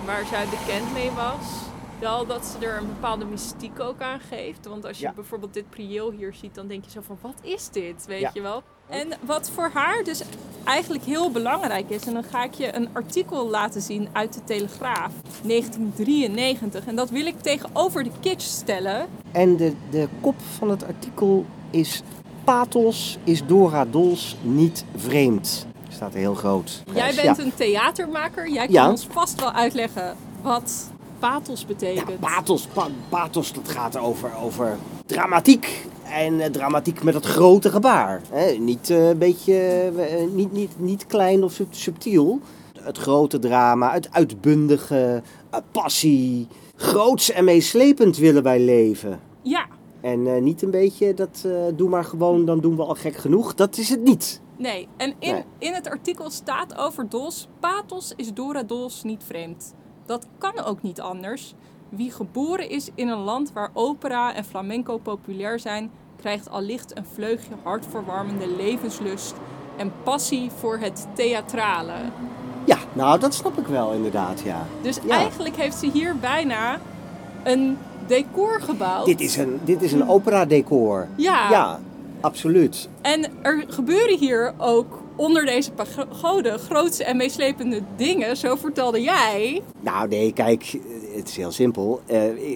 waar 0.06 0.26
zij 0.26 0.46
bekend 0.50 0.94
mee 0.94 1.12
was. 1.12 1.69
Wel 2.00 2.26
dat 2.26 2.46
ze 2.46 2.66
er 2.68 2.78
een 2.78 2.88
bepaalde 2.88 3.26
mystiek 3.26 3.80
ook 3.80 4.02
aan 4.02 4.20
geeft. 4.20 4.66
Want 4.68 4.86
als 4.86 4.98
je 4.98 5.04
Ja. 5.06 5.14
bijvoorbeeld 5.16 5.54
dit 5.54 5.70
prieel 5.70 6.12
hier 6.12 6.34
ziet, 6.34 6.56
dan 6.56 6.68
denk 6.68 6.86
je 6.86 6.92
zo 6.92 7.02
van, 7.06 7.18
wat 7.22 7.34
is 7.42 7.70
dit? 7.70 8.06
Weet 8.08 8.20
Ja. 8.22 8.30
je 8.34 8.42
wel? 8.42 8.64
En 8.90 9.08
wat 9.26 9.50
voor 9.54 9.70
haar 9.74 10.04
dus 10.04 10.22
eigenlijk 10.64 11.04
heel 11.04 11.32
belangrijk 11.32 11.90
is, 11.90 12.06
en 12.08 12.14
dan 12.14 12.24
ga 12.24 12.44
ik 12.44 12.54
je 12.54 12.76
een 12.76 12.90
artikel 12.94 13.50
laten 13.50 13.82
zien 13.82 14.08
uit 14.12 14.34
de 14.34 14.44
Telegraaf, 14.44 15.12
1993. 15.44 16.86
En 16.86 16.96
dat 16.96 17.10
wil 17.10 17.26
ik 17.26 17.42
tegenover 17.42 18.04
de 18.04 18.12
kitsch 18.20 18.48
stellen. 18.48 19.08
En 19.32 19.58
de, 19.58 19.74
de 19.90 20.08
kop 20.22 20.36
van 20.58 20.70
het 20.70 20.86
artikel 20.88 21.46
is... 21.70 22.02
Pathos 22.44 23.18
is 23.24 23.46
Dora 23.46 23.86
Dols 23.86 24.36
niet 24.42 24.86
vreemd. 24.96 25.66
Staat 25.90 26.14
heel 26.14 26.36
groot. 26.36 26.84
Jij 26.94 27.14
Ja. 27.14 27.22
bent 27.22 27.38
een 27.38 27.54
theatermaker. 27.56 28.50
Jij 28.52 28.68
kan 28.68 28.90
ons 28.90 29.08
vast 29.12 29.40
wel 29.40 29.52
uitleggen 29.52 30.16
wat 30.42 30.90
pathos 31.20 31.62
Ja, 31.62 31.68
betekent. 31.68 32.20
pathos, 32.20 32.68
pa- 32.74 32.88
pathos 33.10 33.54
dat 33.54 33.70
gaat 33.70 33.98
over, 33.98 34.32
over 34.44 34.78
dramatiek. 35.06 35.86
En 36.04 36.40
eh, 36.40 36.50
dramatiek 36.50 37.04
met 37.04 37.14
het 37.14 37.26
grote 37.26 37.70
gebaar. 37.70 38.22
Hè? 38.30 38.52
Niet, 38.52 38.90
eh, 38.90 39.10
een 39.10 39.18
beetje, 39.18 39.54
eh, 39.98 40.28
niet, 40.34 40.52
niet, 40.52 40.72
niet 40.80 41.06
klein 41.06 41.44
of 41.44 41.52
sub- 41.52 41.74
subtiel. 41.74 42.40
Het 42.82 42.98
grote 42.98 43.40
drama, 43.40 43.92
het 43.92 44.08
uitbundige, 44.14 45.22
passie. 45.72 46.48
Groots 46.76 47.32
en 47.32 47.44
meeslepend 47.44 48.18
willen 48.18 48.44
wij 48.44 48.60
leven. 48.60 49.20
Ja, 49.42 49.66
En 50.02 50.44
niet 50.44 50.62
een 50.62 50.72
beetje 50.72 51.14
dat 51.14 51.46
doe 51.76 51.90
maar 51.90 52.04
gewoon, 52.04 52.46
dan 52.46 52.60
doen 52.60 52.76
we 52.76 52.84
al 52.84 52.96
gek 52.96 53.16
genoeg. 53.16 53.56
Dat 53.56 53.78
is 53.78 53.90
het 53.90 54.04
niet. 54.04 54.42
nee. 54.58 54.88
En 54.98 55.14
in, 55.20 55.34
Nee. 55.34 55.44
in 55.58 55.74
het 55.74 55.90
artikel 55.90 56.30
staat 56.30 56.78
over 56.78 57.10
Dols: 57.10 57.48
pathos 57.60 58.14
is 58.16 58.34
Dora 58.34 58.64
Dols 58.64 59.04
niet 59.04 59.24
vreemd. 59.26 59.74
Dat 60.10 60.26
kan 60.38 60.64
ook 60.66 60.82
niet 60.82 61.02
anders. 61.02 61.54
Wie 61.90 62.12
geboren 62.12 62.70
is 62.70 62.90
in 62.96 63.08
een 63.08 63.18
land 63.20 63.54
waar 63.54 63.70
opera 63.74 64.34
en 64.36 64.44
flamenco 64.44 64.98
populair 64.98 65.60
zijn, 65.60 65.92
krijgt 66.18 66.50
allicht 66.50 66.98
een 66.98 67.06
vleugje 67.14 67.54
hartverwarmende 67.64 68.56
levenslust 68.56 69.34
en 69.78 69.92
passie 70.04 70.52
voor 70.52 70.78
het 70.78 71.08
theatrale. 71.14 71.94
Ja, 72.66 72.78
nou 72.94 73.20
dat 73.20 73.34
snap 73.34 73.58
ik 73.58 73.68
wel 73.68 73.92
inderdaad, 73.92 74.42
ja. 74.42 74.66
Dus 74.82 75.00
Ja. 75.06 75.16
eigenlijk 75.16 75.56
heeft 75.56 75.78
ze 75.78 75.90
hier 75.92 76.18
bijna 76.18 76.80
een 77.44 77.78
decor 78.08 78.62
gebouwd. 78.62 79.06
Dit 79.06 79.22
is 79.22 79.38
een, 79.38 79.60
dit 79.64 79.82
is 79.82 79.92
een 79.92 80.10
opera-decor. 80.10 81.08
Ja. 81.16 81.50
Ja, 81.50 81.80
absoluut. 82.22 82.90
En 83.02 83.26
er 83.42 83.66
gebeuren 83.68 84.18
hier 84.18 84.54
ook 84.58 85.00
onder 85.20 85.46
deze 85.46 85.72
pagode 85.72 86.58
grootste 86.58 87.04
en 87.04 87.18
meeslepende 87.18 87.82
dingen. 87.96 88.38
Zo 88.38 88.56
vertelde 88.56 89.02
jij. 89.02 89.62
Nou 89.80 90.08
nee, 90.08 90.34
kijk, 90.34 90.80
het 91.16 91.28
is 91.28 91.36
heel 91.38 91.52
simpel. 91.52 92.02
Uh, 92.12 92.52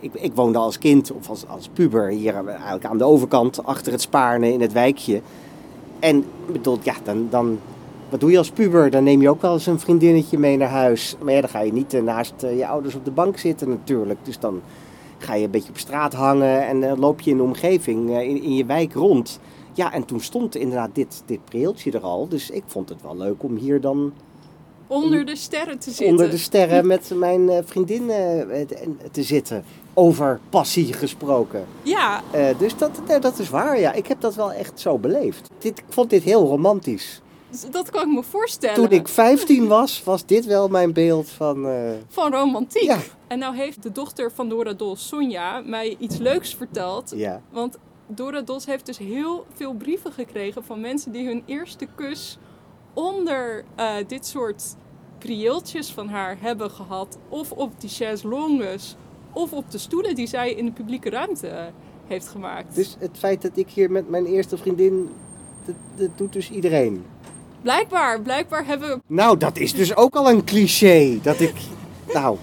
ik, 0.00 0.14
ik, 0.14 0.32
woonde 0.34 0.58
als 0.58 0.78
kind 0.78 1.12
of 1.12 1.28
als, 1.28 1.48
als 1.48 1.68
puber 1.72 2.08
hier 2.08 2.34
eigenlijk 2.34 2.84
aan 2.84 2.98
de 2.98 3.04
overkant 3.04 3.64
achter 3.64 3.92
het 3.92 4.00
Spaarne 4.00 4.52
in 4.52 4.60
het 4.60 4.72
wijkje. 4.72 5.20
En 6.00 6.24
bedoel, 6.52 6.78
ja, 6.82 6.94
dan, 7.04 7.26
dan, 7.30 7.58
wat 8.08 8.20
doe 8.20 8.30
je 8.30 8.38
als 8.38 8.50
puber? 8.50 8.90
Dan 8.90 9.04
neem 9.04 9.20
je 9.20 9.30
ook 9.30 9.42
wel 9.42 9.52
eens 9.52 9.66
een 9.66 9.80
vriendinnetje 9.80 10.38
mee 10.38 10.56
naar 10.56 10.68
huis. 10.68 11.16
Maar 11.22 11.40
dan 11.40 11.50
ga 11.50 11.60
je 11.60 11.72
niet 11.72 12.02
naast 12.02 12.34
je 12.40 12.66
ouders 12.66 12.94
op 12.94 13.04
de 13.04 13.10
bank 13.10 13.38
zitten 13.38 13.68
natuurlijk. 13.68 14.18
Dus 14.22 14.38
dan 14.38 14.60
ga 15.18 15.34
je 15.34 15.44
een 15.44 15.50
beetje 15.50 15.70
op 15.70 15.78
straat 15.78 16.12
hangen 16.12 16.66
en 16.66 16.98
loop 16.98 17.20
je 17.20 17.30
in 17.30 17.36
de 17.36 17.42
omgeving, 17.42 18.10
in, 18.10 18.42
in 18.42 18.54
je 18.54 18.64
wijk 18.64 18.92
rond. 18.92 19.40
Ja, 19.74 19.92
en 19.92 20.04
toen 20.04 20.20
stond 20.20 20.56
inderdaad 20.56 20.94
dit, 20.94 21.22
dit 21.26 21.44
preeltje 21.44 21.90
er 21.90 22.00
al. 22.00 22.28
Dus 22.28 22.50
ik 22.50 22.62
vond 22.66 22.88
het 22.88 23.02
wel 23.02 23.16
leuk 23.16 23.42
om 23.42 23.56
hier 23.56 23.80
dan... 23.80 24.12
Onder 24.86 25.26
de 25.26 25.36
sterren 25.36 25.78
te 25.78 25.90
zitten. 25.90 26.06
Onder 26.06 26.30
de 26.30 26.38
sterren 26.38 26.86
met 26.86 27.10
mijn 27.14 27.40
uh, 27.40 27.58
vriendin 27.64 28.06
te 29.10 29.22
zitten. 29.22 29.64
Over 29.94 30.40
passie 30.50 30.92
gesproken. 30.92 31.64
Ja. 31.82 32.22
dus 32.58 32.76
dat, 32.76 33.00
dat 33.20 33.38
is 33.38 33.50
waar, 33.50 33.80
ja. 33.80 33.92
Ik 33.92 34.06
heb 34.06 34.20
dat 34.20 34.34
wel 34.34 34.52
echt 34.52 34.80
zo 34.80 34.98
beleefd. 34.98 35.50
Dit, 35.58 35.78
ik 35.78 35.84
vond 35.88 36.10
dit 36.10 36.22
heel 36.22 36.46
romantisch. 36.46 37.22
Dat 37.70 37.90
kan 37.90 38.08
ik 38.08 38.14
me 38.14 38.22
voorstellen. 38.22 38.74
Toen 38.74 38.98
ik 38.98 39.08
15 39.08 39.66
was, 39.66 40.02
was 40.04 40.26
dit 40.26 40.44
wel 40.44 40.68
mijn 40.68 40.92
beeld 40.92 41.28
van... 41.28 41.66
Uh... 41.66 41.90
Van 42.08 42.32
romantiek. 42.32 42.82
Ja. 42.82 42.98
En 43.26 43.38
nou 43.38 43.56
heeft 43.56 43.82
de 43.82 43.92
dochter 43.92 44.32
van 44.32 44.48
Dora 44.48 44.72
Dols, 44.72 45.08
Sonja, 45.08 45.60
mij 45.60 45.96
iets 45.98 46.16
leuks 46.16 46.54
verteld. 46.54 47.12
Ja. 47.16 47.40
Want 47.50 47.78
Dora 48.06 48.40
Dols 48.40 48.66
heeft 48.66 48.86
dus 48.86 48.98
heel 48.98 49.46
veel 49.54 49.74
brieven 49.74 50.12
gekregen 50.12 50.64
van 50.64 50.80
mensen 50.80 51.12
die 51.12 51.26
hun 51.26 51.42
eerste 51.46 51.86
kus 51.94 52.38
onder 52.92 53.64
uh, 53.78 53.94
dit 54.06 54.26
soort 54.26 54.76
prieeltjes 55.18 55.92
van 55.92 56.08
haar 56.08 56.36
hebben 56.40 56.70
gehad. 56.70 57.18
Of 57.28 57.52
op 57.52 57.80
die 57.80 57.90
chaiselongues, 57.90 58.96
of 59.32 59.52
op 59.52 59.70
de 59.70 59.78
stoelen 59.78 60.14
die 60.14 60.26
zij 60.26 60.52
in 60.52 60.64
de 60.64 60.72
publieke 60.72 61.10
ruimte 61.10 61.70
heeft 62.06 62.28
gemaakt. 62.28 62.74
Dus 62.74 62.96
het 62.98 63.18
feit 63.18 63.42
dat 63.42 63.56
ik 63.56 63.68
hier 63.68 63.90
met 63.90 64.08
mijn 64.08 64.26
eerste 64.26 64.56
vriendin, 64.56 65.10
dat, 65.64 65.74
dat 65.96 66.18
doet 66.18 66.32
dus 66.32 66.50
iedereen? 66.50 67.04
Blijkbaar, 67.62 68.20
blijkbaar 68.20 68.66
hebben 68.66 68.88
we... 68.88 69.00
Nou, 69.06 69.38
dat 69.38 69.56
is 69.56 69.72
dus 69.72 69.96
ook 69.96 70.16
al 70.16 70.30
een 70.30 70.44
cliché. 70.44 71.18
Dat 71.22 71.40
ik... 71.40 71.54
Nou, 72.12 72.36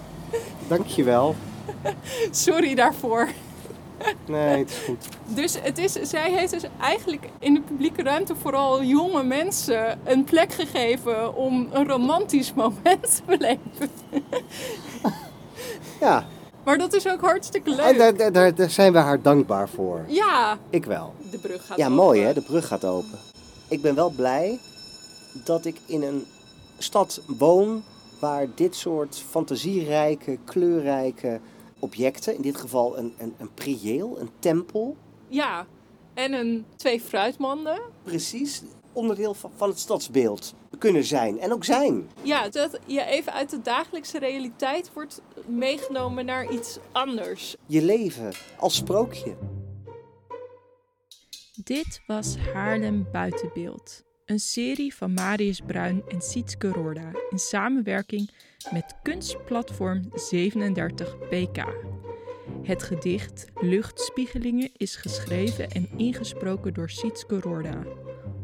dankjewel. 0.68 1.36
Sorry 2.32 2.76
daarvoor. 2.76 3.28
Nee, 4.26 4.58
het 4.58 4.70
is 4.70 4.78
goed. 4.86 5.08
Dus 5.26 5.58
het 5.62 5.78
is, 5.78 5.92
zij 5.92 6.32
heeft 6.32 6.52
dus 6.52 6.64
eigenlijk 6.80 7.30
in 7.40 7.54
de 7.54 7.62
publieke 7.62 8.04
ruimte 8.04 8.36
vooral 8.36 8.84
jonge 8.84 9.24
mensen 9.24 10.00
een 10.04 10.24
plek 10.24 10.54
gegeven 10.54 11.36
om 11.36 11.68
een 11.72 11.88
romantisch 11.88 12.54
moment 12.64 13.16
te 13.16 13.22
beleven. 13.26 13.90
Ja. 16.00 16.26
Maar 16.64 16.78
dat 16.78 16.94
is 16.94 17.08
ook 17.08 17.22
hartstikke 17.22 17.70
leuk. 17.70 17.86
En 17.86 17.98
daar, 17.98 18.32
daar, 18.32 18.56
daar 18.56 18.70
zijn 18.70 18.94
we 18.94 18.98
haar 18.98 19.22
dankbaar 19.22 19.70
voor. 19.70 20.06
Ja. 20.08 20.58
Ik 20.70 20.86
wel. 20.86 21.14
De 21.32 21.38
brug 21.38 21.66
gaat 21.66 21.78
ja, 21.78 21.86
open. 21.86 21.98
Ja, 21.98 22.04
mooi 22.04 22.22
hè, 22.22 22.34
de 22.34 22.42
brug 22.42 22.68
gaat 22.68 22.86
open. 22.86 23.20
Ik 23.68 23.82
ben 23.82 23.96
wel 23.96 24.10
blij 24.10 24.60
dat 25.34 25.66
ik 25.66 25.76
in 25.86 26.04
een 26.04 26.26
stad 26.78 27.22
woon 27.26 27.84
waar 28.20 28.48
dit 28.56 28.76
soort 28.76 29.24
fantasierijke, 29.30 30.38
kleurrijke 30.46 31.40
objecten, 31.82 32.36
in 32.36 32.42
dit 32.42 32.58
geval 32.58 32.98
een, 32.98 33.14
een, 33.18 33.34
een 33.38 33.54
prieel, 33.54 34.20
een 34.20 34.30
tempel. 34.40 34.98
Ja, 35.28 35.66
en 36.14 36.34
een, 36.34 36.66
twee 36.76 37.02
fruitmanden. 37.02 37.82
Precies, 38.04 38.62
onderdeel 38.94 39.34
van, 39.34 39.52
van 39.56 39.70
het 39.70 39.80
stadsbeeld 39.80 40.54
kunnen 40.78 41.04
zijn 41.04 41.40
en 41.40 41.54
ook 41.54 41.64
zijn. 41.64 42.10
Ja, 42.22 42.50
dat 42.50 42.80
je 42.86 43.06
even 43.06 43.34
uit 43.34 43.50
de 43.50 43.62
dagelijkse 43.62 44.20
realiteit 44.20 44.94
wordt 44.94 45.22
meegenomen 45.46 46.26
naar 46.26 46.52
iets 46.52 46.78
anders. 46.92 47.56
Je 47.66 47.82
leven 47.82 48.34
als 48.60 48.76
sprookje. 48.76 49.36
Dit 51.64 52.02
was 52.08 52.38
Haarlem 52.54 53.08
Buitenbeeld. 53.12 54.04
Een 54.32 54.40
serie 54.40 54.96
van 54.96 55.14
Marius 55.14 55.62
Bruin 55.66 56.04
en 56.08 56.22
Sietske 56.22 56.68
Rorda 56.68 57.12
in 57.30 57.40
samenwerking 57.40 58.30
met 58.74 58.96
kunstplatform 59.04 60.10
37 60.14 61.18
PK. 61.18 61.66
Het 62.64 62.84
gedicht 62.84 63.46
Luchtspiegelingen 63.62 64.70
is 64.78 64.96
geschreven 64.96 65.70
en 65.70 65.90
ingesproken 65.98 66.74
door 66.74 66.90
Sietske 66.90 67.40
Rorda. 67.40 67.84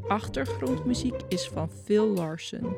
Achtergrondmuziek 0.07 1.21
is 1.29 1.47
van 1.47 1.69
Phil 1.83 2.07
Larsen. 2.07 2.75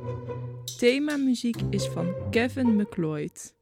Themamuziek 0.78 1.62
is 1.70 1.86
van 1.86 2.14
Kevin 2.32 2.76
McLeod. 2.76 3.54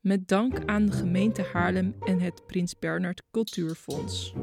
Met 0.00 0.28
dank 0.28 0.64
aan 0.66 0.86
de 0.86 0.92
gemeente 0.92 1.42
Haarlem 1.42 1.94
en 2.04 2.20
het 2.20 2.46
Prins 2.46 2.78
Bernhard 2.78 3.22
Cultuurfonds. 3.30 4.34